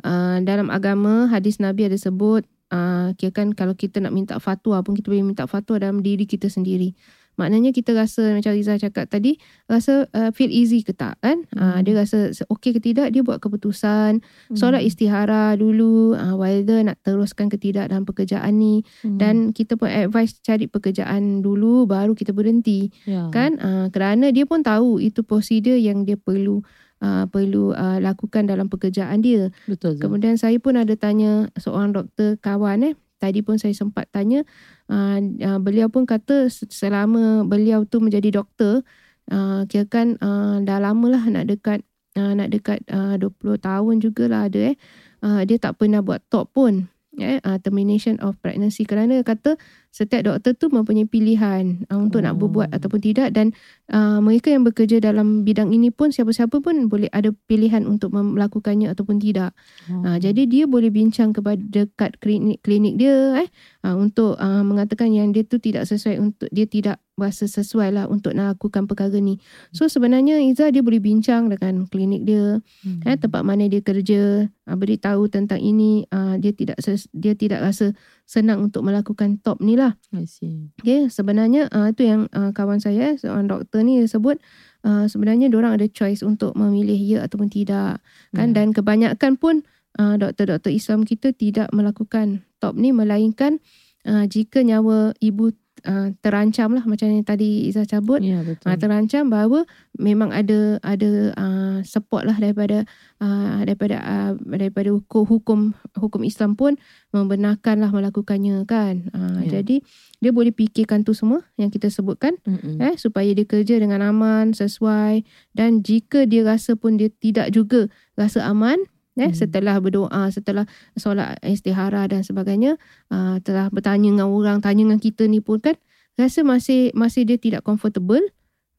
uh, 0.03 0.37
dalam 0.43 0.67
agama 0.69 1.27
hadis 1.27 1.57
Nabi 1.59 1.87
ada 1.87 1.97
sebut 1.97 2.45
uh, 2.71 3.11
kan 3.33 3.53
kalau 3.53 3.73
kita 3.73 3.99
nak 3.99 4.13
minta 4.13 4.37
fatwa 4.37 4.81
pun 4.85 4.93
kita 4.95 5.09
boleh 5.09 5.25
minta 5.25 5.45
fatwa 5.49 5.79
dalam 5.81 6.01
diri 6.05 6.25
kita 6.29 6.47
sendiri. 6.47 6.93
Maknanya 7.39 7.71
kita 7.71 7.95
rasa 7.95 8.35
macam 8.35 8.51
Riza 8.51 8.75
cakap 8.75 9.07
tadi 9.07 9.39
rasa 9.71 10.11
uh, 10.11 10.27
feel 10.35 10.51
easy 10.51 10.83
ke 10.83 10.91
tak 10.91 11.15
kan? 11.23 11.47
Uh, 11.55 11.79
Hmm. 11.79 11.87
dia 11.87 11.95
rasa 11.95 12.35
okey 12.51 12.75
ke 12.75 12.83
tidak 12.83 13.15
dia 13.15 13.23
buat 13.23 13.39
keputusan. 13.39 14.19
Hmm. 14.19 14.57
Solat 14.59 14.83
istihara 14.83 15.55
dulu 15.55 16.19
uh, 16.19 16.35
whether 16.35 16.83
nak 16.83 16.99
teruskan 16.99 17.47
ke 17.47 17.55
tidak 17.55 17.95
dalam 17.95 18.03
pekerjaan 18.03 18.59
ni 18.59 18.83
Hmm. 19.07 19.15
dan 19.15 19.35
kita 19.55 19.79
pun 19.79 19.87
advice 19.87 20.35
cari 20.43 20.67
pekerjaan 20.67 21.39
dulu 21.39 21.87
baru 21.87 22.11
kita 22.11 22.35
berhenti 22.35 22.91
ya. 23.07 23.31
kan 23.31 23.55
uh, 23.63 23.87
kerana 23.87 24.35
dia 24.35 24.43
pun 24.43 24.59
tahu 24.59 24.99
itu 24.99 25.23
prosedur 25.23 25.79
yang 25.79 26.03
dia 26.03 26.19
perlu 26.19 26.59
uh, 27.03 27.25
perlu 27.27 27.75
uh, 27.75 27.97
lakukan 27.99 28.47
dalam 28.47 28.67
pekerjaan 28.67 29.23
dia. 29.23 29.51
Betul. 29.67 29.99
Kemudian 29.99 30.35
saya 30.35 30.55
pun 30.59 30.79
ada 30.79 30.93
tanya 30.95 31.47
seorang 31.59 31.95
doktor 31.95 32.39
kawan 32.39 32.93
eh. 32.93 32.95
Tadi 33.19 33.43
pun 33.43 33.59
saya 33.59 33.75
sempat 33.75 34.07
tanya 34.15 34.47
uh, 34.87 35.19
uh, 35.19 35.59
beliau 35.59 35.91
pun 35.91 36.07
kata 36.07 36.47
selama 36.51 37.43
beliau 37.43 37.83
tu 37.83 37.99
menjadi 37.99 38.31
doktor 38.31 38.87
uh, 39.27 39.67
kirakan 39.67 40.15
uh, 40.23 40.63
dah 40.63 40.79
lama 40.79 41.19
lah 41.19 41.23
nak 41.27 41.51
dekat 41.51 41.83
uh, 42.15 42.31
nak 42.31 42.47
dekat 42.47 42.79
uh, 42.87 43.19
20 43.19 43.59
tahun 43.59 43.93
jugalah 43.99 44.47
ada 44.47 44.71
eh. 44.71 44.75
Uh, 45.19 45.43
dia 45.43 45.59
tak 45.59 45.75
pernah 45.75 45.99
buat 45.99 46.23
top 46.31 46.55
pun 46.55 46.87
eh, 47.21 47.39
uh, 47.43 47.57
termination 47.59 48.17
of 48.23 48.35
pregnancy 48.39 48.83
kerana 48.83 49.21
kata 49.21 49.55
setiap 49.89 50.21
doktor 50.21 50.53
tu 50.53 50.69
mempunyai 50.69 51.09
pilihan 51.09 51.81
uh, 51.89 51.97
untuk 51.97 52.21
oh. 52.21 52.25
nak 52.29 52.35
berbuat 52.37 52.69
ataupun 52.69 53.01
tidak 53.01 53.33
dan 53.33 53.51
uh, 53.89 54.21
mereka 54.21 54.53
yang 54.53 54.61
bekerja 54.61 55.01
dalam 55.01 55.41
bidang 55.41 55.73
ini 55.73 55.89
pun 55.89 56.13
siapa-siapa 56.13 56.61
pun 56.61 56.87
boleh 56.87 57.09
ada 57.09 57.33
pilihan 57.49 57.89
untuk 57.89 58.13
melakukannya 58.13 58.93
ataupun 58.93 59.17
tidak. 59.17 59.57
Oh. 59.89 60.05
Uh, 60.05 60.17
jadi 60.21 60.45
dia 60.45 60.63
boleh 60.69 60.93
bincang 60.93 61.33
kepada 61.33 61.57
dekat 61.57 62.21
klinik 62.21 62.61
klinik 62.61 63.01
dia 63.01 63.45
eh 63.45 63.49
uh, 63.83 63.95
untuk 63.95 64.35
uh, 64.35 64.63
mengatakan 64.63 65.11
yang 65.11 65.31
dia 65.31 65.43
tu 65.47 65.59
tidak 65.59 65.87
sesuai 65.87 66.19
untuk 66.19 66.49
dia 66.51 66.67
tidak 66.67 66.97
rasa 67.19 67.51
sesuai 67.51 67.91
lah 67.91 68.05
untuk 68.07 68.31
nak 68.31 68.55
lakukan 68.55 68.87
perkara 68.87 69.19
ni. 69.19 69.43
So 69.75 69.91
sebenarnya 69.91 70.39
Iza 70.39 70.71
dia 70.71 70.79
boleh 70.79 71.03
bincang 71.03 71.51
dengan 71.51 71.83
klinik 71.91 72.23
dia, 72.23 72.63
hmm. 72.63 73.03
eh, 73.03 73.17
tempat 73.19 73.43
mana 73.43 73.67
dia 73.67 73.83
kerja, 73.83 74.47
uh, 74.47 74.77
beritahu 74.79 75.27
tentang 75.27 75.59
ini, 75.59 76.07
uh, 76.15 76.39
dia 76.39 76.55
tidak 76.55 76.79
ses, 76.79 77.11
dia 77.11 77.35
tidak 77.35 77.59
rasa 77.59 77.91
senang 78.23 78.71
untuk 78.71 78.87
melakukan 78.87 79.35
top 79.43 79.59
ni 79.59 79.75
lah. 79.75 79.99
I 80.15 80.23
see. 80.23 80.71
Okay, 80.79 81.11
sebenarnya 81.11 81.67
uh, 81.75 81.91
itu 81.91 82.07
yang 82.07 82.31
uh, 82.31 82.55
kawan 82.55 82.79
saya, 82.79 83.19
seorang 83.19 83.51
doktor 83.51 83.83
ni 83.83 83.99
dia 83.99 84.07
sebut, 84.07 84.39
uh, 84.87 85.05
sebenarnya 85.11 85.51
orang 85.51 85.75
ada 85.75 85.91
choice 85.91 86.23
untuk 86.23 86.55
memilih 86.55 86.95
ya 86.95 87.19
ataupun 87.27 87.51
tidak. 87.51 87.99
kan? 88.31 88.55
Yeah. 88.55 88.55
Dan 88.55 88.71
kebanyakan 88.71 89.35
pun 89.35 89.67
uh, 89.99 90.15
doktor-doktor 90.15 90.71
Islam 90.71 91.03
kita 91.03 91.35
tidak 91.35 91.67
melakukan 91.69 92.47
top 92.57 92.73
ni 92.73 92.95
melainkan 92.95 93.59
uh, 94.07 94.23
jika 94.25 94.63
nyawa 94.63 95.11
ibu 95.19 95.51
uh, 95.83 96.11
terancam 96.19 96.75
lah 96.75 96.83
macam 96.83 97.07
yang 97.07 97.23
tadi 97.23 97.67
Izzah 97.67 97.83
cabut 97.83 98.19
Ya, 98.19 98.43
betul. 98.43 98.67
uh, 98.67 98.75
terancam 98.75 99.27
bahawa 99.27 99.63
memang 99.95 100.31
ada 100.31 100.75
ada 100.83 101.31
uh, 101.35 101.79
support 101.83 102.27
lah 102.27 102.35
daripada 102.35 102.83
uh, 103.19 103.63
daripada 103.63 103.95
uh, 103.99 104.31
daripada 104.43 104.91
hukum, 104.91 105.23
hukum 105.23 105.59
hukum 105.95 106.21
Islam 106.23 106.55
pun 106.55 106.75
membenarkan 107.11 107.79
lah 107.79 107.91
melakukannya 107.91 108.63
kan 108.67 109.07
uh, 109.15 109.39
Ya. 109.39 109.63
jadi 109.63 109.79
dia 110.19 110.31
boleh 110.35 110.51
fikirkan 110.51 111.07
tu 111.07 111.15
semua 111.15 111.47
yang 111.55 111.71
kita 111.71 111.87
sebutkan 111.87 112.35
Mm-mm. 112.43 112.75
eh 112.83 112.99
supaya 112.99 113.31
dia 113.31 113.47
kerja 113.47 113.79
dengan 113.79 114.03
aman 114.03 114.51
sesuai 114.51 115.23
dan 115.55 115.79
jika 115.79 116.27
dia 116.27 116.43
rasa 116.43 116.75
pun 116.75 116.99
dia 116.99 117.07
tidak 117.07 117.55
juga 117.55 117.87
rasa 118.19 118.43
aman 118.45 118.83
eh 119.19 119.29
Hmm. 119.29 119.35
setelah 119.35 119.75
berdoa 119.77 120.31
setelah 120.31 120.63
solat 120.95 121.35
istihara 121.43 122.07
dan 122.07 122.23
sebagainya 122.23 122.79
uh, 123.09 123.37
telah 123.39 123.67
bertanya 123.67 124.09
dengan 124.09 124.27
orang 124.27 124.59
tanya 124.59 124.87
dengan 124.87 124.97
kita 124.97 125.27
ni 125.27 125.39
pun 125.39 125.59
kan 125.59 125.75
rasa 126.15 126.41
masih 126.41 126.89
masih 126.93 127.23
dia 127.23 127.35
tidak 127.35 127.61
comfortable 127.61 128.23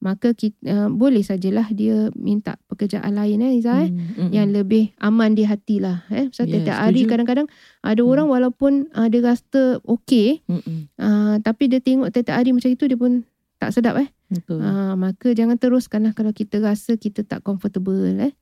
maka 0.01 0.33
kita, 0.33 0.57
uh, 0.65 0.89
boleh 0.89 1.21
sajalah 1.21 1.69
dia 1.71 2.09
minta 2.17 2.57
pekerjaan 2.67 3.13
lain 3.13 3.45
eh 3.45 3.61
Izzah 3.61 3.85
eh 3.85 3.91
Mm, 3.93 4.01
mm-mm. 4.01 4.31
yang 4.33 4.49
lebih 4.49 4.97
aman 4.97 5.37
di 5.37 5.45
hati 5.45 5.77
lah 5.77 6.09
eh 6.09 6.33
so, 6.33 6.49
Ya, 6.49 6.57
tiap 6.59 6.81
hari 6.81 7.05
kadang-kadang 7.05 7.49
ada 7.81 8.01
Hmm. 8.01 8.09
orang 8.09 8.27
walaupun 8.29 8.73
uh, 8.93 9.07
dia 9.07 9.21
rasa 9.21 9.77
okey 9.85 10.41
Mm-mm. 10.49 10.89
uh, 10.97 11.37
tapi 11.41 11.69
dia 11.69 11.79
tengok 11.79 12.09
tiap 12.11 12.33
hari 12.33 12.57
macam 12.57 12.73
itu 12.73 12.89
dia 12.89 12.97
pun 12.97 13.29
tak 13.61 13.77
sedap 13.77 14.01
eh 14.01 14.09
Betul. 14.31 14.63
Uh, 14.63 14.97
maka 14.97 15.35
jangan 15.35 15.59
teruskan 15.59 16.07
lah 16.07 16.15
kalau 16.15 16.31
kita 16.31 16.63
rasa 16.63 16.95
kita 16.95 17.21
tak 17.21 17.43
comfortable 17.43 17.99
eh. 18.17 18.33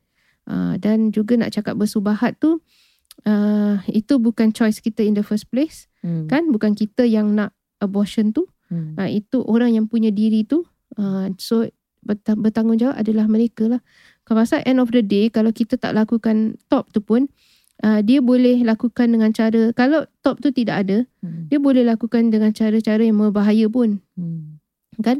Uh, 0.48 0.80
dan 0.80 1.12
juga 1.12 1.36
nak 1.36 1.52
cakap 1.52 1.76
bersubahat 1.76 2.40
tu 2.40 2.64
uh, 3.28 3.76
itu 3.92 4.16
bukan 4.16 4.48
choice 4.48 4.80
kita 4.80 5.04
in 5.04 5.12
the 5.12 5.24
first 5.24 5.52
place. 5.52 5.92
Mm, 6.00 6.24
kan? 6.24 6.48
Bukan 6.48 6.72
kita 6.72 7.04
yang 7.04 7.36
nak 7.36 7.52
abortion 7.84 8.32
tu. 8.32 8.48
Mm. 8.72 8.96
uh, 8.96 9.08
itu 9.08 9.44
orang 9.44 9.76
yang 9.76 9.84
punya 9.88 10.08
diri 10.08 10.48
tu. 10.48 10.64
Uh, 10.96 11.28
so 11.36 11.68
bert- 12.04 12.40
bertanggungjawab 12.40 12.96
adalah 12.96 13.28
mereka 13.28 13.68
lah. 13.68 13.80
Kalau 14.24 14.44
pasal 14.44 14.60
end 14.64 14.80
of 14.80 14.92
the 14.92 15.04
day 15.04 15.32
kalau 15.32 15.52
kita 15.52 15.80
tak 15.80 15.96
lakukan 15.96 16.56
top 16.68 16.92
tu 16.92 17.00
pun 17.00 17.28
uh, 17.84 18.00
dia 18.04 18.20
boleh 18.20 18.60
lakukan 18.64 19.08
dengan 19.08 19.32
cara 19.32 19.72
kalau 19.72 20.04
top 20.24 20.40
tu 20.40 20.52
tidak 20.52 20.86
ada 20.86 20.98
Mm, 21.18 21.50
dia 21.50 21.58
boleh 21.58 21.82
lakukan 21.82 22.30
dengan 22.30 22.54
cara-cara 22.54 23.02
yang 23.02 23.18
berbahaya 23.18 23.66
pun. 23.66 23.98
Mm. 24.14 24.62
kan? 25.02 25.18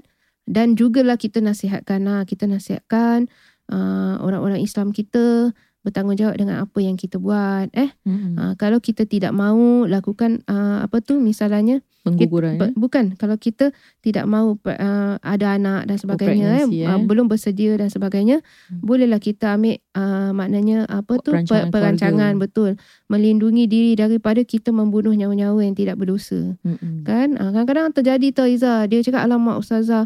Dan 0.49 0.79
jugalah 0.79 1.19
kita 1.19 1.43
nasihatkan 1.43 2.07
lah 2.07 2.23
kita 2.23 2.47
nasihatkan 2.47 3.27
uh, 3.69 4.15
orang-orang 4.19 4.61
Islam 4.61 4.91
kita 4.91 5.53
bertanggungjawab 5.79 6.35
dengan 6.35 6.57
apa 6.61 6.79
yang 6.79 6.95
kita 6.95 7.17
buat 7.17 7.71
eh 7.71 7.95
Mm-mm. 8.03 8.35
uh, 8.35 8.53
kalau 8.55 8.77
kita 8.77 9.07
tidak 9.07 9.31
mahu 9.31 9.87
lakukan 9.87 10.43
uh, 10.45 10.83
apa 10.83 10.99
tu 10.99 11.17
misalnya 11.17 11.81
Pengguguran. 11.99 12.57
kita, 12.57 12.65
eh? 12.67 12.73
bukan 12.75 13.05
kalau 13.15 13.37
kita 13.37 13.71
tidak 13.99 14.25
mahu 14.25 14.57
uh, 14.61 15.17
ada 15.19 15.47
anak 15.55 15.87
dan 15.87 15.97
sebagainya 15.97 16.47
eh, 16.47 16.67
pregnancy, 16.67 16.79
eh. 16.83 16.89
uh, 16.89 17.01
belum 17.01 17.27
bersedia 17.27 17.73
dan 17.75 17.89
sebagainya 17.89 18.41
Hmm. 18.69 18.81
bolehlah 18.81 19.17
kita 19.19 19.55
ambil 19.55 19.77
uh, 19.95 20.31
maknanya 20.33 20.85
apa 20.85 21.13
tu 21.19 21.31
Perancangan 21.31 21.47
per- 21.47 21.73
perancangan 21.73 22.33
keluarga. 22.33 22.43
betul 22.43 22.71
melindungi 23.07 23.65
diri 23.65 23.93
daripada 23.95 24.43
kita 24.43 24.69
membunuh 24.71 25.13
nyawa-nyawa 25.13 25.61
yang 25.63 25.73
tidak 25.73 25.97
berdosa 25.97 26.59
Mm-mm. 26.61 27.01
kan 27.03 27.33
Ah, 27.35 27.49
kadang-kadang 27.51 27.95
terjadi 27.95 28.27
tau 28.35 28.47
Iza 28.47 28.85
dia 28.85 29.01
cakap 29.01 29.25
alamak 29.25 29.57
ustazah 29.57 30.05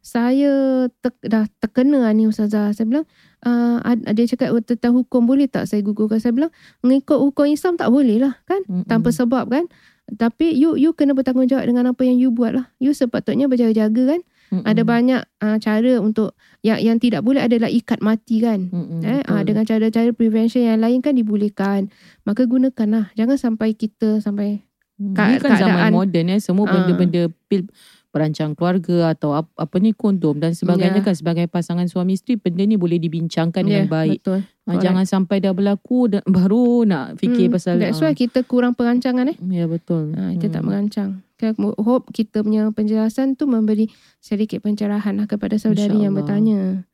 saya 0.00 0.52
ter, 1.00 1.12
dah 1.22 1.44
terkena 1.60 2.00
lah 2.00 2.12
ni 2.12 2.24
ustazah. 2.24 2.72
Saya 2.72 2.88
bilang 2.88 3.04
uh, 3.44 3.76
dia 4.10 4.24
cakap 4.26 4.50
"Oh, 4.50 4.60
tentang 4.60 4.96
hukum 4.96 5.24
boleh 5.24 5.46
tak? 5.46 5.68
Saya 5.68 5.80
gugurkan. 5.80 6.16
Saya 6.16 6.32
bilang 6.32 6.52
mengikut 6.80 7.20
hukum 7.20 7.44
Islam 7.46 7.76
tak 7.76 7.88
boleh 7.88 8.16
lah 8.18 8.34
kan? 8.44 8.64
Mm-mm. 8.64 8.88
tanpa 8.88 9.12
sebab 9.12 9.46
kan? 9.46 9.68
Tapi 10.10 10.50
you 10.50 10.74
you 10.74 10.90
kena 10.90 11.14
bertanggungjawab 11.14 11.62
dengan 11.62 11.86
apa 11.86 12.02
yang 12.02 12.16
you 12.16 12.28
buat 12.28 12.50
lah. 12.50 12.66
You 12.76 12.90
sepatutnya 12.90 13.46
berjaga-jaga 13.46 14.16
kan? 14.16 14.20
Mm-mm. 14.50 14.66
ada 14.66 14.82
banyak 14.82 15.22
uh, 15.38 15.56
cara 15.56 16.02
untuk 16.02 16.34
yang 16.60 16.82
yang 16.82 16.98
tidak 16.98 17.22
boleh 17.22 17.38
adalah 17.38 17.70
ikat 17.70 18.00
mati 18.00 18.42
kan? 18.42 18.66
Mm-mm. 18.66 19.04
eh 19.04 19.20
Betul. 19.20 19.30
uh, 19.30 19.42
dengan 19.46 19.64
cara-cara 19.64 20.10
prevention 20.10 20.64
yang 20.64 20.80
lain 20.80 20.98
kan 20.98 21.14
dibolehkan. 21.14 21.92
Maka 22.24 22.48
gunakanlah. 22.48 23.12
Jangan 23.14 23.36
sampai 23.36 23.72
kita 23.72 24.18
sampai 24.18 24.64
Hmm, 25.00 25.16
Ka- 25.16 25.32
Ni 25.32 25.40
kan 25.40 25.56
zaman 25.56 25.80
keadaan- 25.80 25.96
moden 25.96 26.26
eh. 26.28 26.40
Semua 26.44 26.68
benda-benda 26.68 27.32
pil 27.48 27.64
perancang 28.10 28.52
keluarga 28.52 29.10
atau 29.10 29.32
apa, 29.32 29.50
apa 29.56 29.76
ni 29.78 29.90
kondom 29.90 30.36
dan 30.36 30.50
sebagainya 30.50 30.98
Ya. 30.98 31.06
kan 31.06 31.14
sebagai 31.14 31.46
pasangan 31.46 31.86
suami 31.86 32.14
isteri 32.14 32.34
benda 32.34 32.62
ni 32.62 32.74
boleh 32.74 32.98
dibincangkan 32.98 33.62
Ya, 33.62 33.68
dengan 33.80 33.86
baik. 33.88 34.20
betul 34.20 34.40
Ha, 34.66 34.78
jangan 34.78 35.02
sampai 35.02 35.42
dah 35.42 35.50
berlaku 35.50 36.06
dah, 36.06 36.22
baru 36.30 36.84
nak 36.84 37.18
fikir 37.18 37.50
Hmm, 37.50 37.54
pasal 37.54 37.74
That's 37.76 37.98
ah. 37.98 38.06
why 38.06 38.14
kita 38.14 38.42
kurang 38.42 38.74
perancangan 38.74 39.26
eh. 39.26 39.36
Ya 39.42 39.66
betul. 39.66 40.14
Ha, 40.14 40.34
kita 40.34 40.46
tak 40.52 40.62
Hmm. 40.62 40.68
merancang. 40.70 41.10
Okay, 41.34 41.50
hope 41.56 42.12
kita 42.12 42.44
punya 42.44 42.68
penjelasan 42.68 43.34
tu 43.34 43.46
memberi 43.46 43.88
sedikit 44.18 44.60
pencerahan 44.60 45.16
lah 45.16 45.26
kepada 45.26 45.56
saudari 45.56 45.98
yang 45.98 46.12
bertanya. 46.12 46.84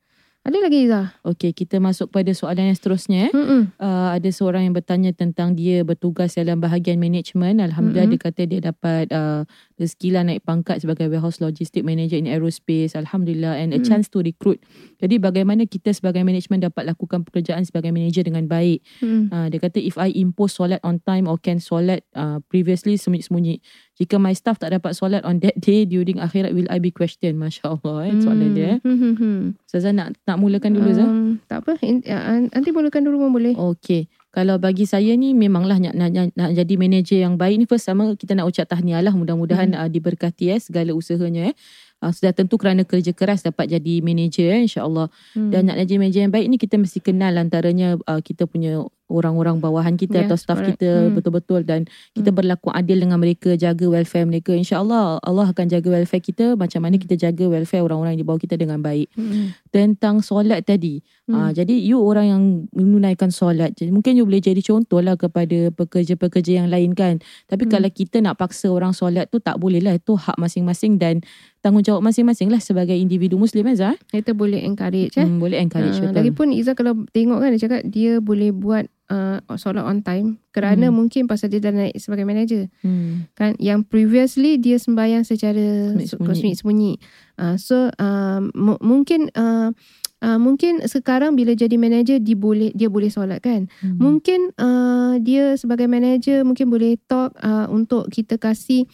Ada 0.41 0.63
lagi 0.63 0.87
Izzah? 0.87 1.11
Okey, 1.27 1.51
kita 1.51 1.75
masuk 1.77 2.07
pada 2.07 2.31
soalan 2.31 2.71
yang 2.71 2.77
seterusnya 2.79 3.27
eh. 3.27 3.31
Mm-mm. 3.35 3.67
Uh, 3.75 4.15
ada 4.15 4.29
seorang 4.31 4.63
yang 4.63 4.71
bertanya 4.71 5.11
tentang 5.11 5.51
dia 5.51 5.83
bertugas 5.83 6.39
dalam 6.39 6.63
bahagian 6.63 6.95
management. 6.95 7.59
Alhamdulillah 7.59 8.07
Mm-mm. 8.07 8.15
dia 8.15 8.25
kata 8.31 8.41
dia 8.47 8.59
dapat 8.63 9.11
uh, 9.11 9.43
rezeki 9.77 10.09
lah 10.09 10.25
naik 10.25 10.41
pangkat 10.41 10.81
sebagai 10.81 11.05
warehouse 11.07 11.37
logistic 11.37 11.85
manager 11.85 12.17
in 12.17 12.25
aerospace. 12.25 12.97
Alhamdulillah 12.97 13.61
and 13.61 13.71
a 13.71 13.79
Mm. 13.79 13.85
chance 13.85 14.09
to 14.09 14.19
recruit. 14.19 14.57
Jadi 14.97 15.21
bagaimana 15.21 15.69
kita 15.69 15.93
sebagai 15.93 16.25
management 16.25 16.65
dapat 16.65 16.89
lakukan 16.89 17.21
pekerjaan 17.21 17.61
sebagai 17.61 17.93
manager 17.93 18.25
dengan 18.25 18.49
baik. 18.49 18.81
Mm. 18.99 19.29
Uh, 19.29 19.47
dia 19.47 19.59
kata 19.61 19.77
if 19.77 19.95
I 19.95 20.09
impose 20.11 20.57
solat 20.57 20.81
on 20.81 20.97
time 21.05 21.29
or 21.29 21.37
can 21.37 21.61
solat 21.61 22.01
uh, 22.17 22.41
previously 22.49 22.97
sembunyi-sembunyi. 22.97 23.61
Jika 23.97 24.17
my 24.17 24.33
staff 24.33 24.57
tak 24.57 24.73
dapat 24.73 24.97
solat 24.97 25.21
on 25.21 25.41
that 25.45 25.57
day 25.57 25.85
during 25.85 26.17
akhirat 26.17 26.53
will 26.53 26.69
I 26.69 26.81
be 26.81 26.89
questioned? 26.89 27.37
Masya 27.41 27.77
Allah 27.77 28.09
eh, 28.09 28.13
soalan 28.17 28.49
dia 28.57 28.67
eh. 28.67 28.77
Hmm, 28.81 28.97
hmm, 28.97 29.13
hmm. 29.17 29.39
Ustazah 29.63 29.93
nak, 29.93 30.17
nak 30.25 30.37
mulakan 30.41 30.73
dulu 30.73 30.89
Zah? 30.89 31.05
Um, 31.05 31.37
tak 31.45 31.61
apa. 31.65 31.77
Uh, 31.81 32.49
nanti 32.49 32.69
mulakan 32.73 33.05
dulu 33.05 33.29
pun 33.29 33.31
boleh. 33.31 33.53
Okey. 33.53 34.09
Kalau 34.37 34.61
bagi 34.61 34.85
saya 34.85 35.17
ni 35.17 35.33
memanglah 35.33 35.81
nak, 35.81 35.97
nak, 35.97 36.13
nak, 36.13 36.27
nak 36.37 36.53
jadi 36.53 36.73
manager 36.77 37.17
yang 37.17 37.41
baik 37.41 37.57
ni 37.57 37.65
first 37.65 37.89
sama 37.89 38.13
kita 38.13 38.37
nak 38.37 38.45
ucap 38.45 38.69
tahniah 38.69 39.01
lah 39.01 39.09
mudah-mudahan 39.17 39.73
Hmm. 39.73 39.81
uh, 39.81 39.89
diberkati 39.89 40.53
eh 40.53 40.61
segala 40.61 40.93
usahanya 40.93 41.49
eh. 41.49 41.53
Uh, 41.97 42.13
sudah 42.13 42.29
tentu 42.29 42.61
kerana 42.61 42.85
kerja 42.85 43.09
keras 43.09 43.41
dapat 43.41 43.73
jadi 43.73 44.05
manager 44.05 44.53
eh 44.53 44.69
insya-Allah. 44.69 45.09
Hmm. 45.33 45.49
Dan 45.49 45.65
nak 45.65 45.81
jadi 45.81 45.97
manager 45.97 46.21
yang 46.23 46.33
baik 46.33 46.45
ni 46.45 46.57
kita 46.57 46.77
mesti 46.77 47.01
kenal 47.01 47.33
antaranya 47.33 47.97
uh, 48.05 48.21
kita 48.21 48.45
punya 48.45 48.85
orang-orang 49.07 49.63
bawahan 49.63 49.95
kita 49.95 50.19
Yes, 50.19 50.27
atau 50.27 50.35
staff 50.35 50.59
correct. 50.59 50.77
kita 50.77 50.89
Hmm. 51.07 51.15
betul-betul 51.15 51.63
dan 51.63 51.87
kita 52.11 52.29
Hmm. 52.29 52.37
berlaku 52.37 52.69
adil 52.69 52.99
dengan 52.99 53.17
mereka, 53.17 53.55
jaga 53.55 53.87
welfare 53.87 54.27
mereka. 54.27 54.51
Insya-Allah 54.51 55.23
Allah 55.23 55.47
akan 55.47 55.65
jaga 55.65 55.89
welfare 55.89 56.19
kita 56.19 56.53
macam 56.53 56.83
mana 56.83 56.99
kita 56.99 57.15
jaga 57.15 57.47
welfare 57.47 57.81
orang-orang 57.81 58.13
yang 58.13 58.21
di 58.21 58.27
bawah 58.27 58.37
kita 58.37 58.59
dengan 58.59 58.83
baik 58.83 59.07
Hmm. 59.15 59.55
tentang 59.71 60.19
solat 60.19 60.67
tadi. 60.67 60.99
Ah, 61.27 61.51
jadi 61.51 61.75
you 61.75 61.99
orang 61.99 62.25
yang 62.27 62.43
menunaikan 62.71 63.31
solat. 63.31 63.75
Jadi 63.75 63.91
mungkin 63.91 64.15
you 64.15 64.23
boleh 64.23 64.39
jadi 64.39 64.59
contoh 64.59 65.03
lah 65.03 65.15
kepada 65.15 65.71
pekerja-pekerja 65.71 66.63
yang 66.63 66.67
lain 66.67 66.91
kan. 66.91 67.19
Tapi 67.47 67.67
Hmm. 67.67 67.71
kalau 67.73 67.89
kita 67.89 68.19
nak 68.19 68.37
paksa 68.37 68.69
orang 68.69 68.91
solat 68.91 69.27
tu 69.27 69.39
tak 69.39 69.55
boleh 69.57 69.79
lah. 69.79 69.95
Itu 69.95 70.15
hak 70.15 70.35
masing-masing 70.35 70.99
dan 70.99 71.19
tanggungjawab 71.67 71.99
masing-masing 72.01 72.47
lah 72.47 72.57
sebagai 72.57 72.95
individu 72.95 73.35
Muslim 73.35 73.67
Azhar. 73.67 73.99
Kita 74.07 74.31
boleh 74.31 74.63
encourage 74.63 75.13
eh. 75.13 75.21
Hmm, 75.21 75.37
boleh 75.37 75.59
encourage 75.59 75.99
Uh, 75.99 76.07
betul. 76.07 76.15
lagipun 76.15 76.47
Iza 76.49 76.71
kalau 76.71 77.03
tengok 77.09 77.37
kan 77.37 77.51
dia 77.51 77.61
cakap 77.61 77.81
dia 77.85 78.11
boleh 78.19 78.49
buat 78.49 78.87
uh, 79.05 79.37
solat 79.53 79.83
on 79.83 79.99
time 79.99 80.39
kerana 80.49 80.87
Hmm. 80.87 80.95
mungkin 80.97 81.25
pasal 81.25 81.47
dia 81.47 81.59
dah 81.59 81.71
naik 81.71 81.95
sebagai 81.95 82.23
manager 82.23 82.71
Hmm. 82.79 83.27
kan 83.33 83.53
yang 83.57 83.83
previously 83.83 84.55
dia 84.55 84.75
sembahyang 84.75 85.21
secara 85.21 85.91
Sembunyi-sembunyi. 85.93 86.53
sembunyi 86.55 86.91
uh, 87.35 87.55
so 87.55 87.87
uh, 87.89 88.39
m- 88.43 88.81
mungkin 88.81 89.27
uh, 89.33 89.71
uh, 90.19 90.37
mungkin 90.37 90.83
sekarang 90.83 91.33
bila 91.33 91.53
jadi 91.53 91.75
manager 91.75 92.17
dia 92.17 92.35
boleh 92.35 92.69
dia 92.71 92.87
boleh 92.87 93.07
solat 93.07 93.39
kan 93.39 93.67
Hmm. 93.79 93.95
mungkin 93.97 94.51
uh, 94.55 95.15
dia 95.19 95.55
sebagai 95.55 95.85
manager 95.85 96.43
mungkin 96.43 96.67
boleh 96.67 96.99
talk 97.03 97.31
uh, 97.37 97.67
untuk 97.69 98.07
kita 98.07 98.35
kasih 98.35 98.85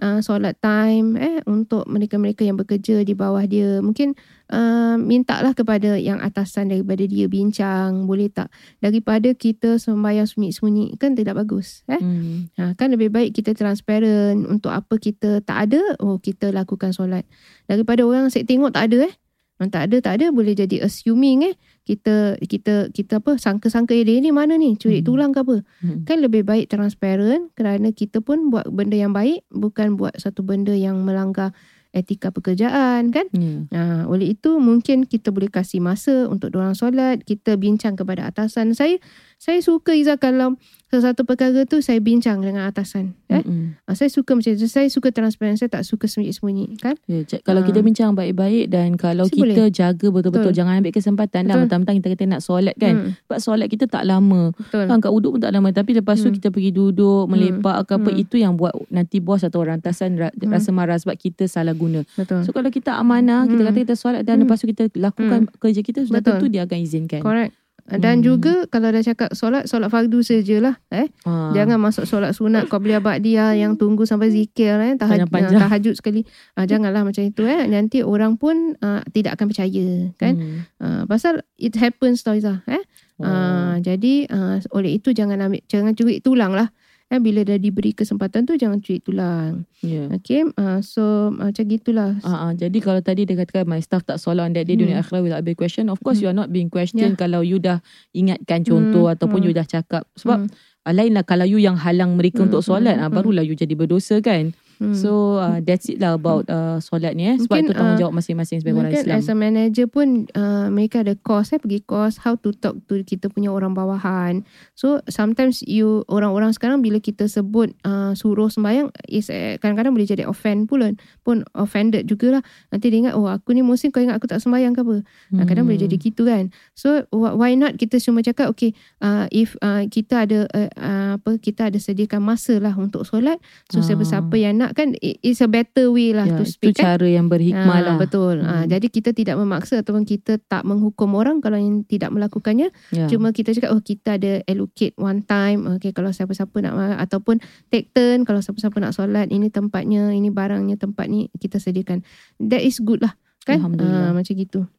uh, 0.00 0.22
solat 0.24 0.56
time 0.62 1.18
eh 1.18 1.42
untuk 1.44 1.84
mereka-mereka 1.90 2.46
yang 2.46 2.56
bekerja 2.56 3.02
di 3.04 3.12
bawah 3.12 3.42
dia 3.44 3.82
mungkin 3.82 4.16
uh, 4.48 4.96
mintalah 4.96 5.52
kepada 5.52 5.98
yang 5.98 6.22
atasan 6.22 6.72
daripada 6.72 7.04
dia 7.04 7.26
bincang 7.26 8.08
boleh 8.08 8.32
tak 8.32 8.48
daripada 8.80 9.34
kita 9.36 9.76
sembahyang 9.76 10.24
sembunyi-sembunyi 10.24 10.96
kan 10.96 11.12
tidak 11.12 11.42
bagus 11.42 11.82
eh 11.90 12.00
Hmm. 12.12 12.50
Ha, 12.58 12.74
kan 12.76 12.92
lebih 12.92 13.08
baik 13.08 13.32
kita 13.32 13.56
transparent 13.56 14.44
untuk 14.44 14.68
apa 14.74 14.94
kita 15.00 15.40
tak 15.40 15.70
ada, 15.70 15.80
oh 16.02 16.20
kita 16.20 16.52
lakukan 16.52 16.92
solat. 16.92 17.24
Daripada 17.64 18.04
orang 18.04 18.28
asyik 18.28 18.44
tengok 18.44 18.74
tak 18.74 18.92
ada 18.92 19.08
eh. 19.08 19.14
Tak 19.62 19.86
ada, 19.86 19.96
tak 20.02 20.14
ada 20.18 20.26
boleh 20.34 20.58
jadi 20.58 20.82
assuming 20.82 21.46
eh. 21.46 21.54
Kita 21.82 22.38
kita 22.38 22.94
kita 22.94 23.18
apa 23.18 23.34
sangka-sangka 23.36 23.90
eh, 23.92 24.06
dia 24.06 24.22
ni 24.22 24.30
mana 24.30 24.54
ni 24.54 24.78
curi 24.78 25.02
Hmm. 25.02 25.06
tulang 25.06 25.30
ke 25.34 25.42
apa. 25.42 25.56
Hmm. 25.82 26.06
Kan 26.06 26.22
lebih 26.22 26.46
baik 26.46 26.70
transparent 26.70 27.50
kerana 27.58 27.90
kita 27.90 28.22
pun 28.22 28.54
buat 28.54 28.70
benda 28.70 28.94
yang 28.94 29.10
baik 29.10 29.42
bukan 29.50 29.98
buat 29.98 30.14
satu 30.14 30.46
benda 30.46 30.72
yang 30.72 31.02
melanggar 31.02 31.50
etika 31.92 32.32
pekerjaan 32.32 33.12
kan. 33.12 33.28
Ya. 33.36 33.68
Ha, 33.76 34.08
oleh 34.08 34.32
itu 34.32 34.56
mungkin 34.56 35.04
kita 35.04 35.28
boleh 35.28 35.52
kasih 35.52 35.84
masa 35.84 36.24
untuk 36.24 36.48
orang 36.56 36.72
solat, 36.72 37.20
kita 37.20 37.60
bincang 37.60 38.00
kepada 38.00 38.32
atasan. 38.32 38.72
Saya 38.72 38.96
saya 39.36 39.60
suka 39.60 39.92
Iza 39.92 40.16
kalau 40.16 40.56
sesuatu 40.94 41.22
perkara 41.22 41.64
tu 41.64 41.78
saya 41.78 41.96
bincang 41.98 42.38
dengan 42.38 42.64
atasan. 42.64 43.16
Eh? 43.26 43.40
Mm-mm. 43.40 43.80
Ha, 43.82 43.92
saya 43.92 44.06
suka 44.06 44.32
macam 44.32 44.52
tu. 44.52 44.66
Saya 44.66 44.84
suka 44.86 45.08
transparent, 45.08 45.56
saya 45.56 45.70
tak 45.70 45.82
suka 45.82 46.04
sembunyi-sembunyi 46.04 46.76
kan. 46.76 47.00
Ya, 47.06 47.24
kalau 47.40 47.60
Ah. 47.60 47.66
kita 47.66 47.80
bincang 47.80 48.12
baik-baik 48.12 48.68
dan 48.68 48.94
kalau 48.94 49.24
Mesti 49.24 49.38
kita 49.38 49.62
jaga 49.68 50.06
betul-betul 50.06 50.44
Betul. 50.44 50.54
jangan 50.54 50.78
ambil 50.78 50.92
kesempatan 50.92 51.42
lah 51.44 51.56
mentang-mentang 51.58 51.96
kita 51.96 52.08
kata 52.10 52.24
nak 52.28 52.40
solat 52.40 52.76
kan. 52.76 52.94
Hmm, 52.94 53.10
Sebab 53.24 53.38
solat 53.38 53.66
kita 53.66 53.84
tak 53.86 54.04
lama. 54.04 54.52
betul. 54.52 54.84
Kan 54.84 54.98
kat 54.98 55.10
uduk 55.10 55.30
pun 55.32 55.40
tak 55.40 55.50
lama 55.50 55.68
tapi 55.70 55.90
lepas 55.94 56.16
tu 56.16 56.28
Hmm. 56.28 56.36
kita 56.36 56.48
pergi 56.48 56.70
duduk 56.70 57.24
melepak 57.26 57.76
ke 57.84 57.92
apa 57.94 58.10
Hmm. 58.10 58.20
itu 58.20 58.36
yang 58.36 58.52
buat 58.54 58.72
nanti 58.88 59.16
bos 59.18 59.40
atau 59.40 59.58
orang 59.58 59.78
atasan 59.78 60.14
ra- 60.14 60.28
Hmm. 60.30 60.50
rasa 60.50 60.68
marah 60.70 60.94
sebab 60.94 61.16
kita 61.16 61.46
salah 61.46 61.72
guna. 61.72 62.04
Betul. 62.12 62.44
So 62.44 62.52
kalau 62.52 62.68
kita 62.68 62.92
amanah, 62.94 63.44
kita 63.44 63.56
Hmm. 63.58 63.68
kata 63.70 63.78
kita 63.82 63.94
solat 63.94 64.22
dan 64.22 64.36
Hmm. 64.36 64.44
lepas 64.44 64.58
tu 64.58 64.68
kita 64.68 64.92
lakukan 64.92 65.48
kerja 65.54 65.80
kita 65.80 66.00
sudah 66.02 66.20
Betul. 66.20 66.36
tentu 66.36 66.46
dia 66.48 66.62
akan 66.62 66.78
izinkan. 66.78 67.20
Correct. 67.20 67.56
Dan 67.82 68.22
Hmm. 68.22 68.24
juga 68.24 68.54
kalau 68.70 68.94
dah 68.94 69.02
cakap 69.02 69.34
solat, 69.34 69.66
solat 69.66 69.90
fardu 69.90 70.22
sajalah. 70.22 70.78
Eh? 70.94 71.10
Ah. 71.26 71.50
Jangan 71.50 71.82
masuk 71.82 72.06
solat 72.06 72.30
sunat 72.32 72.70
Qabliyah 72.70 73.02
Ba'diyah 73.02 73.52
yang 73.62 73.74
tunggu 73.74 74.06
sampai 74.06 74.30
zikir 74.30 74.78
eh 74.78 74.94
tahajud, 74.94 75.26
tahajud 75.58 75.94
sekali. 75.98 76.22
Ah 76.54 76.64
janganlah 76.64 77.02
macam 77.02 77.26
itu 77.26 77.42
eh. 77.42 77.66
Nanti 77.66 78.06
orang 78.06 78.38
pun 78.38 78.78
ah, 78.80 79.02
tidak 79.10 79.34
akan 79.34 79.46
percaya 79.50 79.86
kan. 80.14 80.34
Hmm. 80.38 80.58
Ah, 80.78 81.02
pasal 81.10 81.42
it 81.58 81.74
happens 81.74 82.22
tau 82.22 82.38
Izzah 82.38 82.62
eh. 82.70 82.80
Oh. 83.18 83.26
Ah, 83.26 83.74
jadi 83.82 84.30
ah, 84.30 84.56
oleh 84.72 84.96
itu 84.96 85.10
jangan 85.10 85.42
ambil 85.42 85.60
jangan 85.66 85.92
curi 85.98 86.22
tulang 86.22 86.54
lah. 86.54 86.70
Eh, 87.12 87.20
bila 87.20 87.44
dah 87.44 87.60
diberi 87.60 87.92
kesempatan 87.92 88.48
tu 88.48 88.56
jangan 88.56 88.80
curi 88.80 88.96
tulang. 88.96 89.68
Ya. 89.84 90.08
Okay. 90.16 90.48
ah, 90.56 90.80
so 90.80 91.28
macam 91.28 91.68
gitulah. 91.68 92.16
Ah, 92.24 92.48
ah, 92.48 92.52
jadi 92.56 92.72
kalau 92.80 93.04
tadi 93.04 93.28
dia 93.28 93.36
katakan 93.36 93.68
my 93.68 93.84
staff 93.84 94.00
tak 94.00 94.16
solat 94.16 94.48
on 94.48 94.56
that 94.56 94.64
day 94.64 94.80
dunia 94.80 94.96
Hmm. 94.96 95.04
akhirat 95.04 95.20
will 95.20 95.36
I 95.36 95.44
be 95.44 95.52
question. 95.52 95.92
Of 95.92 96.00
course 96.00 96.24
Hmm. 96.24 96.24
you 96.24 96.28
are 96.32 96.38
not 96.40 96.48
being 96.48 96.72
questioned 96.72 97.12
Yeah. 97.12 97.20
kalau 97.20 97.44
you 97.44 97.60
dah 97.60 97.84
ingatkan 98.16 98.64
contoh 98.64 99.12
Hmm, 99.12 99.12
ataupun 99.12 99.44
hmm. 99.44 99.46
you 99.46 99.52
dah 99.52 99.68
cakap. 99.68 100.08
Sebab 100.16 100.48
Hmm, 100.48 100.88
ah, 100.88 100.94
lain 100.96 101.12
lah 101.12 101.24
kalau 101.28 101.44
you 101.44 101.60
yang 101.60 101.76
halang 101.76 102.16
mereka 102.16 102.40
Hmm, 102.40 102.48
untuk 102.48 102.64
solat, 102.64 102.96
hmm, 102.96 103.04
hmm. 103.04 103.12
barulah 103.12 103.44
you 103.44 103.52
jadi 103.52 103.76
berdosa 103.76 104.24
kan. 104.24 104.56
Hmm. 104.80 104.94
So 104.94 105.36
uh, 105.36 105.60
that's 105.60 105.90
it 105.90 106.00
lah 106.00 106.16
about 106.16 106.48
uh, 106.48 106.80
solat 106.80 107.12
ni 107.12 107.28
eh. 107.28 107.36
Sebab 107.36 107.50
Mungkin, 107.52 107.64
itu 107.66 107.72
tanggungjawab 107.74 108.14
masing-masing 108.16 108.58
sebagai 108.62 108.80
orang 108.80 108.92
Mungkin 108.94 109.04
Islam. 109.04 109.18
as 109.20 109.28
a 109.28 109.36
manager 109.36 109.86
pun 109.86 110.24
uh, 110.32 110.72
mereka 110.72 111.04
ada 111.04 111.12
course 111.18 111.52
eh 111.52 111.60
pergi 111.60 111.84
course 111.84 112.22
how 112.22 112.32
to 112.40 112.56
talk 112.56 112.80
to 112.88 112.96
kita 113.02 113.28
punya 113.28 113.52
orang 113.52 113.76
bawahan. 113.76 114.46
So 114.72 115.04
sometimes 115.06 115.60
you 115.66 116.08
orang-orang 116.08 116.54
sekarang 116.54 116.80
bila 116.80 116.96
kita 116.96 117.28
sebut 117.28 117.74
uh, 117.84 118.16
suruh 118.16 118.48
sembahyang 118.48 118.88
is 119.06 119.28
uh, 119.28 119.60
kadang-kadang 119.60 119.92
boleh 119.92 120.08
jadi 120.08 120.24
offend 120.24 120.70
pula 120.70 120.94
pun 121.20 121.44
offended 121.52 122.08
jugalah. 122.08 122.40
Nanti 122.72 122.88
dia 122.88 123.04
ingat 123.04 123.14
oh 123.18 123.28
aku 123.28 123.52
ni 123.52 123.60
muslim 123.60 123.92
kau 123.92 124.00
ingat 124.00 124.16
aku 124.16 124.26
tak 124.26 124.40
sembahyang 124.40 124.72
ke 124.72 124.80
apa. 124.80 124.96
Hmm. 125.34 125.44
Kadang 125.44 125.66
boleh 125.66 125.82
jadi 125.82 125.96
gitu 125.98 126.24
kan. 126.24 126.48
So 126.72 127.04
wh- 127.12 127.36
why 127.36 127.52
not 127.52 127.76
kita 127.76 128.00
cuma 128.00 128.22
cakap 128.22 128.48
okay 128.48 128.72
uh, 129.02 129.28
if 129.28 129.58
uh, 129.60 129.84
kita 129.90 130.24
ada 130.24 130.46
uh, 130.50 130.70
uh, 130.78 131.10
apa 131.20 131.36
kita 131.36 131.68
ada 131.68 131.76
sediakan 131.76 132.22
masa 132.22 132.56
lah 132.56 132.72
untuk 132.74 133.04
solat. 133.04 133.36
So 133.68 133.82
Ah. 133.82 133.86
siapa-siapa 133.90 134.34
yang 134.38 134.61
nak 134.62 134.72
kan 134.72 134.94
it- 134.96 135.18
it's 135.20 135.38
a 135.38 135.46
better 135.46 135.88
way 135.88 136.10
lah 136.10 136.22
Ya, 136.24 136.36
to 136.36 136.42
itu 136.42 136.54
speak 136.54 136.74
kan. 136.74 136.94
cara 136.94 137.04
yang 137.04 137.26
berhikmah 137.26 137.66
Ah, 137.74 137.84
lah. 137.84 137.96
Betul. 137.96 138.40
Ah, 138.40 138.62
Hmm. 138.62 138.70
jadi 138.70 138.86
kita 138.86 139.10
tidak 139.10 139.34
memaksa 139.34 139.78
ataupun 139.78 140.02
kita 140.02 140.38
tak 140.40 140.62
menghukum 140.62 141.12
orang 141.12 141.38
kalau 141.38 141.54
yang 141.54 141.82
tidak 141.82 142.08
melakukannya. 142.08 142.70
Ya. 142.88 143.06
Cuma 143.06 143.30
kita 143.30 143.50
cakap 143.50 143.70
oh 143.70 143.80
kita 143.80 144.14
ada 144.14 144.40
allocate 144.44 144.94
one 144.96 145.20
time. 145.20 145.66
Okay 145.76 145.90
kalau 145.90 146.08
siapa-siapa 146.08 146.54
nak 146.60 146.74
ataupun 147.00 147.42
take 147.68 147.90
turn 147.90 148.22
kalau 148.22 148.38
siapa-siapa 148.38 148.78
nak 148.78 148.92
solat 148.92 149.26
ini 149.28 149.48
tempatnya, 149.48 150.10
ini 150.10 150.28
barangnya, 150.28 150.76
tempat 150.76 151.06
ni 151.06 151.26
kita 151.34 151.58
sediakan. 151.58 152.06
That 152.38 152.62
is 152.62 152.78
good 152.78 153.00
lah 153.00 153.18
kan? 153.42 153.58
Alhamdulillah. 153.58 154.08
Ah, 154.08 154.12
macam 154.12 154.32
gitu. 154.32 154.70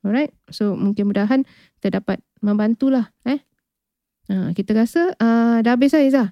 Alright. 0.00 0.32
So 0.48 0.72
mungkin 0.72 1.06
mudahan 1.06 1.44
kita 1.76 1.94
dapat 1.94 2.24
membantulah 2.40 3.12
eh. 3.22 3.44
Ah, 4.26 4.50
kita 4.50 4.72
rasa 4.72 5.12
ah, 5.16 5.58
dah 5.58 5.74
habis 5.74 5.90
lah 5.90 6.00
Izzah. 6.00 6.28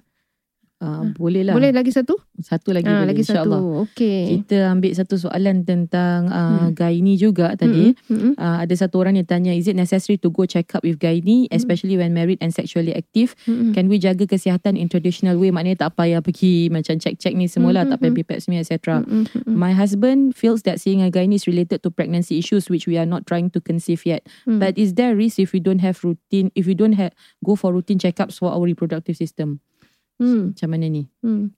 Ah, 0.79 1.03
boleh 1.11 1.43
lah. 1.43 1.51
Boleh 1.59 1.75
lagi 1.75 1.91
satu? 1.91 2.15
Satu 2.39 2.71
lagi 2.71 2.87
Ah, 2.87 3.03
boleh 3.03 3.11
lagi 3.11 3.27
insyaAllah. 3.27 3.59
satu. 3.59 3.83
Okay. 3.91 4.39
Kita 4.39 4.71
ambil 4.71 4.95
satu 4.95 5.19
soalan 5.19 5.67
tentang 5.67 6.31
uh, 6.31 6.47
Hmm. 6.49 6.71
Gaini 6.71 7.19
juga 7.19 7.51
tadi. 7.53 7.91
Mm-mm, 7.91 8.07
mm-mm. 8.07 8.33
Uh, 8.39 8.63
ada 8.63 8.71
satu 8.79 8.95
orang 9.03 9.19
yang 9.19 9.27
tanya, 9.27 9.51
is 9.51 9.67
it 9.67 9.75
necessary 9.75 10.15
to 10.15 10.31
go 10.31 10.47
check 10.47 10.71
up 10.71 10.79
with 10.81 10.95
Gaini, 10.95 11.51
especially 11.51 11.99
when 11.99 12.15
married 12.15 12.39
and 12.39 12.55
sexually 12.55 12.95
active? 12.95 13.35
Mm-mm. 13.43 13.75
Can 13.75 13.91
we 13.91 13.99
jaga 13.99 14.23
kesihatan 14.23 14.79
in 14.79 14.87
traditional 14.87 15.35
way? 15.35 15.51
Maknanya 15.51 15.83
tak 15.83 15.99
payah 15.99 16.23
pergi 16.23 16.71
macam 16.71 16.95
check-check 16.95 17.35
ni 17.35 17.51
semua 17.51 17.75
lah, 17.75 17.83
tak 17.83 17.99
payah 17.99 18.15
pergi 18.15 18.27
pap 18.31 18.39
smear, 18.39 18.63
etc. 18.63 19.03
Mm-mm, 19.03 19.27
mm-mm. 19.27 19.51
My 19.51 19.75
husband 19.75 20.31
feels 20.31 20.63
that 20.63 20.79
seeing 20.79 21.03
a 21.03 21.11
gynae 21.11 21.35
is 21.35 21.43
related 21.43 21.83
to 21.83 21.91
pregnancy 21.91 22.39
issues 22.39 22.71
which 22.71 22.87
we 22.87 22.95
are 22.95 23.05
not 23.05 23.27
trying 23.27 23.51
to 23.51 23.59
conceive 23.59 24.07
yet. 24.07 24.23
Mm. 24.47 24.63
But 24.63 24.79
is 24.79 24.95
there 24.95 25.11
risk 25.11 25.43
if 25.43 25.51
we 25.51 25.59
don't 25.59 25.83
have 25.83 25.99
routine, 26.07 26.55
if 26.55 26.63
we 26.63 26.73
don't 26.73 26.95
have 26.95 27.11
go 27.43 27.59
for 27.59 27.75
routine 27.75 27.99
checkups 27.99 28.39
for 28.39 28.55
our 28.55 28.63
reproductive 28.63 29.19
system? 29.19 29.59
Hmm. 30.19 30.51
Macam 30.53 30.69
mana 30.69 30.85
ni? 30.85 31.07
Hmm. 31.23 31.55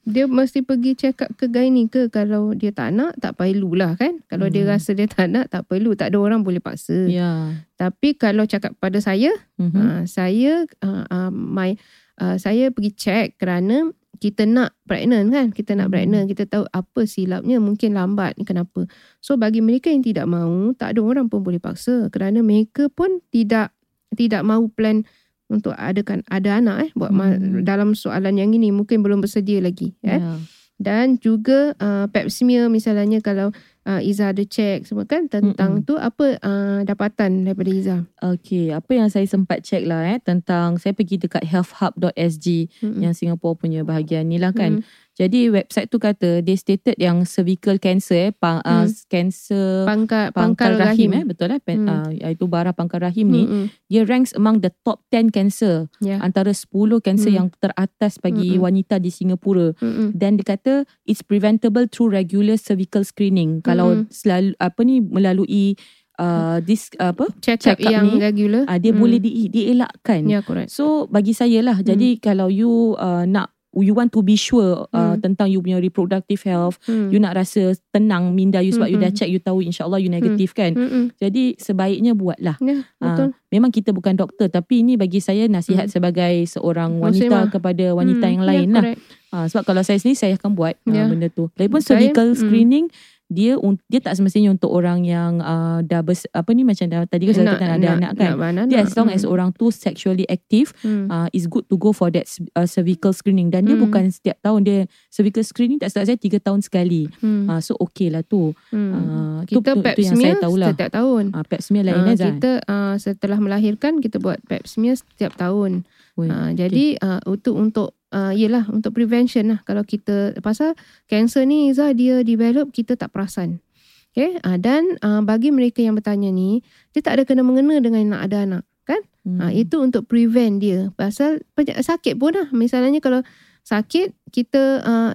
Dia 0.00 0.24
mesti 0.24 0.64
pergi 0.64 0.96
check 0.96 1.20
up 1.20 1.36
ke 1.36 1.44
gynae 1.46 1.84
ke 1.84 2.08
kalau 2.08 2.56
dia 2.56 2.72
tak 2.72 2.96
nak 2.96 3.20
tak 3.20 3.36
perlulah 3.36 3.94
kan. 4.00 4.24
Kalau 4.26 4.48
dia 4.48 4.64
Hmm. 4.64 4.72
rasa 4.72 4.96
dia 4.96 5.04
tak 5.04 5.28
nak 5.28 5.52
tak 5.52 5.68
perlu. 5.68 5.92
Tak 5.92 6.10
ada 6.10 6.18
orang 6.18 6.40
boleh 6.40 6.58
paksa. 6.58 7.04
Ya. 7.04 7.52
Tapi 7.76 8.16
kalau 8.16 8.48
cakap 8.48 8.72
pada 8.80 8.96
saya, 8.98 9.28
Mhm. 9.60 9.76
uh, 9.76 10.02
saya 10.08 10.64
uh, 10.80 11.04
uh, 11.04 11.30
my 11.30 11.76
uh, 12.16 12.40
saya 12.40 12.72
pergi 12.72 12.96
check 12.96 13.26
kerana 13.36 13.92
kita 14.16 14.48
nak 14.48 14.72
pregnant 14.88 15.28
kan. 15.28 15.46
Kita 15.52 15.76
nak 15.76 15.92
Hmm. 15.92 15.94
pregnant, 15.94 16.24
kita 16.28 16.48
tahu 16.48 16.64
apa 16.72 17.00
silapnya 17.04 17.60
mungkin 17.60 17.92
lambat 17.92 18.40
kenapa. 18.40 18.88
So 19.20 19.36
bagi 19.36 19.60
mereka 19.60 19.92
yang 19.92 20.00
tidak 20.00 20.24
mahu, 20.24 20.72
tak 20.80 20.96
ada 20.96 21.00
orang 21.04 21.28
pun 21.28 21.44
boleh 21.44 21.60
paksa 21.60 22.08
kerana 22.08 22.40
mereka 22.40 22.88
pun 22.88 23.20
tidak 23.28 23.76
tidak 24.16 24.42
mahu 24.42 24.66
plan 24.72 25.04
untuk 25.50 25.74
adakan 25.74 26.22
ada 26.26 26.56
anak 26.56 26.76
eh 26.86 26.90
buat 26.94 27.10
Hmm. 27.10 27.60
dalam 27.60 27.92
soalan 27.92 28.38
yang 28.38 28.50
ini 28.50 28.70
mungkin 28.70 29.02
belum 29.02 29.18
bersedia 29.18 29.58
lagi 29.58 29.92
eh 30.00 30.16
Ya. 30.16 30.38
dan 30.78 31.18
juga 31.18 31.74
uh, 31.76 32.06
pap 32.06 32.30
smear 32.30 32.66
misalnya 32.66 33.18
kalau 33.18 33.52
uh, 33.84 34.00
Iza 34.00 34.30
ada 34.30 34.40
check 34.42 34.86
semua 34.86 35.04
kan 35.04 35.26
tentang 35.26 35.82
Mm-mm. 35.82 35.84
tu 35.84 35.94
apa 35.94 36.38
uh, 36.40 36.80
dapatan 36.82 37.44
daripada 37.44 37.68
Iza 37.68 37.96
Okay, 38.16 38.70
apa 38.70 38.88
yang 38.94 39.08
saya 39.08 39.26
sempat 39.26 39.60
check 39.60 39.84
lah 39.84 40.06
eh 40.06 40.16
tentang 40.18 40.78
saya 40.78 40.94
pergi 40.94 41.18
dekat 41.18 41.44
healthhub.sg 41.44 42.46
Mm-mm. 42.80 43.00
yang 43.00 43.12
Singapore 43.12 43.58
punya 43.58 43.82
bahagian 43.82 44.24
ni 44.24 44.38
lah 44.38 44.52
kan. 44.52 44.80
Mm. 44.80 44.84
Jadi 45.12 45.50
website 45.50 45.86
tu 45.86 45.98
kata 45.98 46.40
they 46.40 46.54
stated 46.54 46.96
yang 46.96 47.22
cervical 47.22 47.76
cancer 47.76 48.30
eh 48.30 48.32
pang, 48.32 48.62
uh, 48.62 48.86
Hmm. 48.86 48.94
cancer 49.06 49.84
pangkal 49.84 50.32
pangkal, 50.32 50.72
rahim, 50.76 51.10
eh 51.12 51.24
betul 51.24 51.50
eh 51.50 51.60
Hmm. 51.60 51.84
uh, 51.84 52.08
iaitu 52.10 52.44
bara 52.44 52.70
pangkal 52.70 53.02
rahim 53.02 53.28
ni 53.28 53.44
Mm-mm. 53.44 53.64
dia 53.86 54.02
ranks 54.02 54.32
among 54.32 54.60
the 54.60 54.72
top 54.80 55.04
10 55.08 55.28
cancer 55.28 55.90
ya 55.98 56.18
antara 56.18 56.50
10 56.50 56.70
kanser 56.98 57.28
Hmm. 57.28 57.36
yang 57.36 57.48
teratas 57.52 58.16
bagi 58.16 58.56
Mm-mm. 58.56 58.64
wanita 58.64 58.96
di 58.96 59.10
Singapura 59.10 59.76
dan 60.12 60.34
dia 60.34 60.46
kata 60.48 60.74
it's 61.04 61.20
preventable 61.20 61.84
through 61.84 62.08
regular 62.08 62.56
cervical 62.56 63.02
screening 63.02 63.60
kalau 63.60 64.00
Mm-mm. 64.00 64.08
selalu 64.08 64.56
apa 64.56 64.80
ni 64.82 65.00
melalui 65.00 65.76
uh, 66.16 66.60
this 66.60 66.88
uh, 66.96 67.10
apa 67.10 67.28
check, 67.40 67.60
check 67.60 67.76
up 67.76 67.82
up 67.82 67.92
yang 67.92 68.06
ni, 68.06 68.20
regular. 68.20 68.62
uh, 68.64 68.76
dia 68.76 68.92
Hmm. 68.92 69.00
boleh 69.00 69.18
di, 69.18 69.48
dielakkan. 69.48 70.24
Ya, 70.24 70.40
correct. 70.40 70.68
So 70.70 71.04
bagi 71.06 71.32
saya 71.32 71.60
lah. 71.60 71.80
Jadi 71.80 72.16
kalau 72.18 72.48
you 72.48 72.94
uh, 72.94 73.24
nak 73.24 73.52
you 73.72 73.92
want 73.92 74.10
to 74.10 74.18
be 74.18 74.34
sure 74.34 74.84
uh, 74.90 75.14
Hmm. 75.14 75.22
tentang 75.22 75.46
you 75.46 75.58
punya 75.58 75.78
reproductive 75.78 76.42
health, 76.42 76.82
Hmm. 76.84 77.06
you 77.08 77.16
nak 77.16 77.34
rasa 77.34 77.72
tenang 77.90 78.30
minda 78.30 78.58
you 78.58 78.70
sebab 78.70 78.86
you 78.86 78.96
dah 78.96 79.08
Mm-mm. 79.08 79.16
check 79.16 79.26
you 79.26 79.38
tahu 79.38 79.62
insyaallah 79.62 79.96
you 79.96 80.08
negatif 80.08 80.50
kan. 80.50 80.74
Mm-mm. 80.74 81.14
Jadi 81.14 81.54
sebaiknya 81.54 82.12
buatlah. 82.12 82.58
Ya, 82.58 82.82
betul. 82.96 83.30
Memang 83.48 83.70
kita 83.70 83.90
bukan 83.90 84.14
doktor 84.14 84.46
tapi 84.46 84.82
ini 84.82 84.94
bagi 84.94 85.18
saya 85.18 85.46
nasihat 85.46 85.86
Hmm. 85.86 85.94
sebagai 85.94 86.34
seorang 86.44 86.98
wanita 86.98 87.30
Muslimah. 87.30 87.46
kepada 87.48 87.86
wanita 87.92 88.24
Hmm, 88.24 88.32
yang 88.32 88.42
ya, 88.42 88.48
lain 88.48 88.68
lah. 88.70 88.82
correct. 88.84 89.00
Ha, 89.30 89.36
sebab 89.46 89.62
kalau 89.64 89.82
saya 89.82 89.96
sendiri 89.96 90.18
saya 90.18 90.34
akan 90.34 90.50
buat 90.52 90.74
Ya. 90.84 91.02
uh, 91.02 91.08
benda 91.08 91.28
tu. 91.28 91.46
Lagipun 91.54 91.78
Saya, 91.78 92.02
cervical 92.02 92.26
mm. 92.28 92.36
screening 92.36 92.86
dia 93.30 93.54
dia 93.86 94.00
tak 94.02 94.18
semestinya 94.18 94.50
untuk 94.50 94.68
orang 94.68 95.06
yang 95.06 95.38
uh, 95.38 95.78
dah 95.80 96.02
bers, 96.02 96.26
apa 96.28 96.50
ni 96.50 96.66
macam 96.66 96.90
dah 96.90 97.06
tadi 97.06 97.30
kan 97.30 97.34
saya 97.38 97.46
katakan 97.54 97.70
ada 97.78 97.88
anak 97.94 98.12
kan. 98.18 98.34
Nak, 98.34 98.66
dia 98.66 98.82
as 98.82 98.92
long 98.92 99.06
as 99.06 99.22
Hmm. 99.22 99.30
orang 99.30 99.48
tu 99.54 99.70
sexually 99.70 100.26
active 100.26 100.74
Hmm. 100.82 101.06
uh, 101.06 101.30
is 101.30 101.46
good 101.46 101.62
to 101.70 101.78
go 101.78 101.94
for 101.94 102.10
that 102.10 102.26
uh, 102.52 102.66
cervical 102.66 103.14
screening 103.14 103.48
dan 103.48 103.64
dia 103.64 103.78
Hmm. 103.78 103.86
bukan 103.86 104.10
setiap 104.10 104.34
tahun 104.42 104.66
dia 104.66 104.78
cervical 105.08 105.46
screening 105.46 105.78
tak 105.78 105.94
silap 105.94 106.10
saya 106.10 106.18
3 106.18 106.42
tahun 106.42 106.60
sekali. 106.60 107.06
Hmm. 107.22 107.46
Uh, 107.46 107.60
so 107.62 107.78
okay 107.78 108.10
lah 108.10 108.26
tu. 108.26 108.50
Hmm. 108.74 108.90
Uh, 108.90 109.38
tu, 109.46 109.62
kita 109.62 109.72
tu, 109.72 109.82
pap 109.86 109.94
tu 109.94 110.02
yang 110.02 110.18
saya 110.18 110.34
tahulah. 110.36 110.68
setiap 110.74 110.90
tahun. 110.90 111.24
Uh, 111.30 111.44
pap 111.46 111.60
smear 111.62 111.84
lain 111.86 112.02
uh, 112.02 112.16
kita 112.18 112.50
uh, 112.66 112.94
setelah 112.98 113.38
melahirkan 113.38 114.02
kita 114.02 114.18
buat 114.18 114.42
pap 114.50 114.66
smear 114.66 114.98
setiap 114.98 115.38
tahun. 115.38 115.86
Uh, 116.18 116.50
jadi 116.52 117.00
uh, 117.00 117.22
untuk 117.24 117.54
untuk 117.54 117.94
uh, 118.12 118.32
yelah 118.34 118.66
untuk 118.70 118.94
prevention 118.94 119.56
lah 119.56 119.60
kalau 119.66 119.82
kita 119.82 120.36
pasal 120.42 120.74
kanser 121.10 121.46
ni 121.46 121.70
Izzah 121.70 121.94
dia 121.94 122.22
develop 122.22 122.70
kita 122.74 122.94
tak 122.94 123.14
perasan. 123.14 123.62
Okay? 124.10 124.38
Uh, 124.42 124.58
dan 124.58 124.98
uh, 125.06 125.22
bagi 125.22 125.54
mereka 125.54 125.82
yang 125.82 125.94
bertanya 125.94 126.30
ni 126.30 126.62
dia 126.94 127.00
tak 127.02 127.18
ada 127.18 127.22
kena 127.26 127.46
mengena 127.46 127.78
dengan 127.78 128.18
nak 128.18 128.22
ada 128.26 128.38
anak. 128.46 128.64
Kan? 128.86 129.02
Hmm. 129.22 129.38
Ha, 129.38 129.44
itu 129.54 129.78
untuk 129.78 130.10
prevent 130.10 130.58
dia. 130.58 130.90
Pasal 130.98 131.46
sakit 131.60 132.18
pun 132.18 132.34
lah. 132.34 132.48
Misalnya 132.50 132.98
kalau 132.98 133.22
sakit, 133.62 134.34
kita 134.34 134.82
uh, 134.82 135.12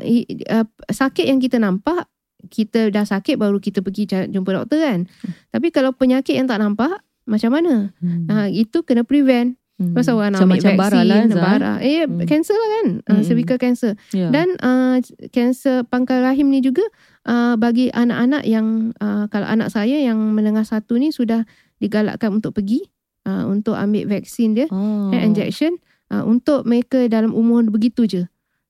uh, 0.47 0.67
sakit 0.88 1.27
yang 1.27 1.43
kita 1.43 1.60
nampak, 1.60 2.08
kita 2.47 2.93
dah 2.93 3.03
sakit 3.03 3.36
baru 3.36 3.60
kita 3.60 3.84
pergi 3.84 4.31
jumpa 4.31 4.49
doktor 4.53 4.79
kan. 4.79 4.99
Tapi 5.51 5.73
kalau 5.75 5.91
penyakit 5.91 6.38
yang 6.39 6.47
tak 6.47 6.63
nampak, 6.63 7.03
macam 7.25 7.51
mana? 7.58 7.91
Hmm. 7.99 8.29
Ha, 8.29 8.47
itu 8.53 8.86
kena 8.86 9.03
prevent. 9.03 9.58
Hmm. 9.75 9.91
Pasal 9.91 10.15
orang 10.15 10.31
nak 10.31 10.47
ambil 10.47 10.79
bara 10.79 11.03
vaksin, 11.03 11.35
lah, 11.35 11.43
bara. 11.43 11.73
Eh, 11.83 12.07
Hmm. 12.07 12.23
cancer 12.23 12.55
lah 12.55 12.69
kan? 12.79 12.88
Uh, 13.03 13.11
Hmm. 13.19 13.23
cervical 13.27 13.57
cancer. 13.59 13.91
Ya. 14.15 14.31
Dan 14.31 14.55
uh, 14.63 15.03
kanser 15.35 15.83
pangkal 15.91 16.23
rahim 16.23 16.47
ni 16.47 16.63
juga 16.63 16.88
uh, 17.27 17.59
bagi 17.59 17.91
anak-anak 17.91 18.47
yang 18.47 18.95
uh, 19.03 19.27
kalau 19.27 19.43
anak 19.43 19.67
saya 19.67 19.99
yang 19.99 20.15
menengah 20.31 20.63
satu 20.63 20.95
ni 20.95 21.11
sudah 21.11 21.43
digalakkan 21.83 22.39
untuk 22.39 22.55
pergi 22.55 22.88
uh, 23.27 23.51
untuk 23.51 23.75
ambil 23.75 24.07
vaksin 24.07 24.55
dia 24.55 24.71
oh. 24.71 25.11
eh, 25.11 25.19
injection 25.27 25.75
uh, 26.07 26.23
untuk 26.23 26.63
mereka 26.63 27.11
dalam 27.11 27.35
umur 27.35 27.67
begitu 27.67 28.07
je. 28.07 28.23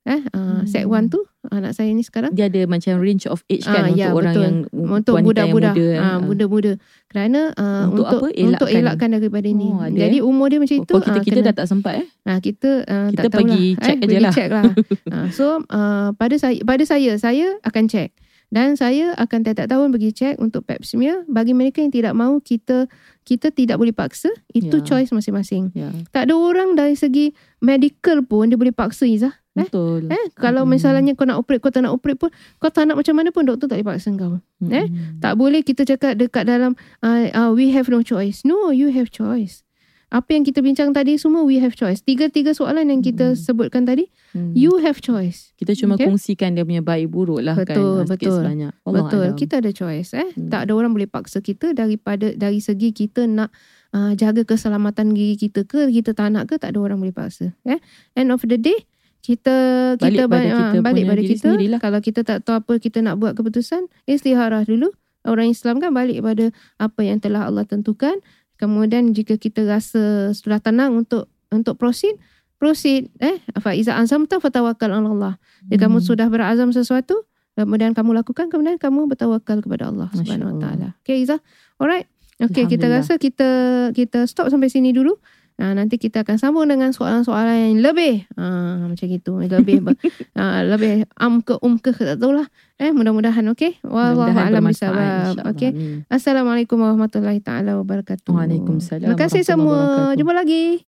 Eh, 0.06 0.22
uh, 0.30 0.62
Hmm. 0.62 0.70
set 0.70 0.86
1 0.86 1.10
tu 1.10 1.18
anak 1.48 1.74
saya 1.74 1.90
ni 1.90 2.00
sekarang 2.00 2.30
dia 2.30 2.46
ada 2.46 2.62
macam 2.66 2.94
range 2.96 3.26
of 3.26 3.42
age 3.48 3.66
Ah, 3.66 3.74
kan 3.76 3.84
untuk 3.88 3.98
ya, 3.98 4.08
orang 4.12 4.22
betul. 4.30 4.44
yang 4.44 4.56
untuk 4.88 5.16
budak-budak 5.20 5.74
muda. 5.74 5.98
Ah. 5.98 6.18
muda-muda 6.20 6.72
kerana 7.08 7.42
uh, 7.52 7.86
Untuk 7.88 8.06
untuk 8.06 8.06
apa? 8.06 8.28
untuk 8.32 8.68
Elakkan. 8.68 8.80
elakkan 8.80 9.10
daripada 9.12 9.48
ni. 9.48 9.66
Oh, 9.68 9.82
ada, 9.82 9.98
Jadi 9.98 10.18
umur 10.20 10.48
dia 10.48 10.60
macam 10.60 10.78
itu 10.78 10.92
Oh, 10.92 11.02
kita 11.02 11.10
ah, 11.12 11.24
kita 11.24 11.36
kena- 11.36 11.48
dah 11.48 11.56
tak 11.56 11.68
sempat 11.68 11.94
eh. 11.96 12.08
Nah, 12.24 12.38
kita 12.38 12.70
uh, 12.84 13.08
Kita 13.10 13.18
tak 13.20 13.32
tahulah. 13.32 13.50
pergi 13.50 13.66
check 13.76 13.82
eh, 13.88 13.94
aje 13.96 14.06
pergi 14.06 14.22
lah. 14.22 14.32
check 14.32 14.50
lah. 14.52 14.64
uh, 15.10 15.28
so 15.38 15.46
uh, 15.68 16.08
pada 16.12 16.36
saya 16.36 16.58
pada 16.62 16.84
saya 16.84 17.12
saya 17.16 17.48
akan 17.62 17.84
check 17.88 18.14
dan 18.48 18.68
saya 18.74 19.10
akan 19.16 19.42
tiap-tiap 19.42 19.68
tahun 19.68 19.90
pergi 19.90 20.12
check 20.12 20.36
untuk 20.38 20.64
pap 20.64 20.82
smear 20.82 21.26
bagi 21.28 21.52
mereka 21.52 21.82
yang 21.82 21.90
tidak 21.90 22.14
mahu 22.14 22.38
kita 22.40 22.86
kita 23.22 23.50
tidak 23.50 23.76
boleh 23.76 23.90
paksa 23.92 24.30
itu 24.52 24.70
Ya. 24.72 24.86
choice 24.86 25.10
masing-masing. 25.10 25.74
Ya, 25.74 25.90
Tak 26.12 26.30
ada 26.30 26.38
orang 26.38 26.74
dari 26.74 26.94
segi 26.94 27.34
medical 27.60 28.22
pun 28.22 28.46
dia 28.46 28.56
boleh 28.56 28.70
paksa 28.72 29.04
Izzah. 29.04 29.34
Eh? 29.56 29.64
betul. 29.64 30.12
Eh, 30.12 30.26
kalau 30.36 30.68
misalnya 30.68 31.16
kau 31.16 31.24
nak 31.24 31.40
operate, 31.40 31.60
kau 31.60 31.72
tak 31.72 31.82
nak 31.82 31.96
operate 31.96 32.20
pun, 32.20 32.30
kau 32.60 32.68
tak 32.68 32.86
nak 32.86 33.00
macam 33.00 33.16
mana 33.16 33.32
pun 33.32 33.44
doktor 33.44 33.66
tak 33.66 33.80
boleh 33.80 33.88
paksa 33.90 34.12
kau. 34.14 34.36
eh? 34.36 34.86
Mm-mm. 34.86 35.20
Tak 35.20 35.34
boleh 35.36 35.62
kita 35.62 35.84
cakap 35.86 36.16
dekat 36.16 36.44
dalam 36.44 36.76
uh, 37.00 37.24
uh, 37.32 37.50
we 37.52 37.72
have 37.72 37.88
no 37.88 38.00
choice. 38.00 38.44
No, 38.44 38.70
you 38.70 38.92
have 38.92 39.08
choice. 39.08 39.64
Apa 40.06 40.32
yang 40.32 40.44
kita 40.44 40.62
bincang 40.62 40.92
tadi 40.92 41.16
semua 41.16 41.42
we 41.42 41.58
have 41.58 41.74
choice. 41.74 42.00
Tiga-tiga 42.00 42.52
soalan 42.52 42.88
yang 42.88 43.02
kita 43.02 43.32
Mm. 43.32 43.40
sebutkan 43.42 43.84
tadi, 43.84 44.06
Mm. 44.32 44.52
you 44.54 44.72
have 44.80 45.00
choice. 45.00 45.56
kita 45.56 45.72
cuma 45.74 45.96
Okay. 45.96 46.08
kongsikan 46.08 46.52
dia 46.52 46.64
punya 46.64 46.84
baik 46.84 47.08
buruk 47.10 47.40
lah 47.40 47.56
Betul, 47.56 48.04
kan. 48.04 48.12
Sikit 48.12 48.28
betul. 48.28 48.38
sebanyak. 48.38 48.72
Allah 48.84 49.02
Betul. 49.02 49.24
alam. 49.26 49.36
Kita 49.36 49.54
ada 49.60 49.72
choice 49.72 50.12
eh. 50.14 50.30
Hmm. 50.36 50.52
Tak 50.52 50.62
ada 50.68 50.72
orang 50.72 50.92
boleh 50.92 51.08
paksa 51.08 51.40
kita 51.40 51.72
daripada 51.72 52.32
dari 52.32 52.60
segi 52.60 52.92
kita 52.92 53.24
nak 53.26 53.50
uh, 53.92 54.12
jaga 54.14 54.44
keselamatan 54.44 55.16
diri 55.16 55.36
kita 55.36 55.64
ke, 55.64 55.88
kita 55.90 56.12
tak 56.12 56.28
nak 56.30 56.52
ke, 56.52 56.60
tak 56.60 56.76
ada 56.76 56.80
orang 56.82 57.00
boleh 57.00 57.12
paksa. 57.12 57.56
Eh. 57.66 57.80
End 58.14 58.30
of 58.30 58.44
the 58.44 58.60
day 58.60 58.84
kita 59.26 59.56
Balik 59.98 60.06
kita 60.12 60.24
pada 60.24 60.38
ba- 60.46 60.46
kita 60.46 60.78
ah, 60.78 60.84
balik 60.84 61.04
pada 61.04 61.22
kita. 61.24 61.42
sendirilah. 61.50 61.80
kalau 61.80 62.00
kita 62.00 62.22
tak 62.22 62.38
tahu 62.42 62.56
apa 62.56 62.74
kita 62.78 63.02
nak 63.02 63.18
buat 63.18 63.34
keputusan 63.34 63.90
istiharah 64.06 64.62
dulu. 64.64 64.94
Orang 65.24 65.50
Islam 65.50 65.82
kan 65.82 65.90
balik 65.90 66.22
pada 66.22 66.54
apa 66.78 67.02
yang 67.02 67.18
telah 67.18 67.50
Allah 67.50 67.66
tentukan. 67.66 68.22
Kemudian 68.56 69.12
jika 69.12 69.36
kita 69.36 69.66
rasa 69.66 70.30
sudah 70.32 70.60
tenang 70.60 70.94
untuk 70.96 71.26
untuk 71.50 71.76
proceed 71.76 72.16
proceed. 72.56 73.10
Eh 73.18 73.42
fa 73.56 73.74
iza 73.74 73.98
azamta 73.98 74.38
fatawakkal 74.38 74.88
'ala 74.88 75.10
Allah. 75.10 75.34
Jika 75.66 75.90
kamu 75.90 75.98
Hmm. 75.98 76.06
sudah 76.06 76.28
berazam 76.28 76.70
sesuatu 76.70 77.26
kemudian 77.54 77.92
kamu 77.92 78.14
lakukan 78.14 78.48
kemudian 78.48 78.76
kamu 78.76 79.08
bertawakal 79.08 79.60
kepada 79.60 79.88
Allah 79.88 80.12
Subhanahu 80.14 80.54
wa 80.54 80.60
taala. 80.62 80.88
Okay 81.02 81.20
Iza 81.20 81.42
alright. 81.76 82.06
Okay 82.38 82.68
kita 82.68 82.86
rasa 82.86 83.16
kita 83.16 83.48
kita 83.92 84.24
stop 84.26 84.48
sampai 84.48 84.68
sini 84.68 84.92
dulu 84.92 85.16
Nah, 85.56 85.72
nanti 85.72 85.96
kita 85.96 86.28
akan 86.28 86.36
sambung 86.36 86.68
dengan 86.68 86.92
soalan-soalan 86.92 87.72
yang 87.72 87.76
lebih 87.80 88.28
ah, 88.36 88.84
macam 88.92 89.06
gitu. 89.08 89.40
Lebih 89.40 89.88
ah, 90.40 90.68
lebih 90.68 91.08
am 91.16 91.40
ke 91.40 91.56
um 91.64 91.80
ke 91.80 91.96
tak 91.96 92.20
tahulah. 92.20 92.44
Eh 92.76 92.92
mudah-mudahan 92.92 93.48
okey? 93.56 93.80
Wallahu 93.88 94.36
alam 94.36 94.68
bisawab 94.68 95.48
okey? 95.56 96.04
Assalamualaikum 96.12 96.76
warahmatullahi 96.76 97.40
taala 97.40 97.80
wabarakatuh. 97.80 98.36
Waalaikumsalam 98.36 99.08
terima 99.08 99.16
kasih 99.16 99.48
semua. 99.48 100.12
jumpa 100.20 100.36
lagi 100.36 100.84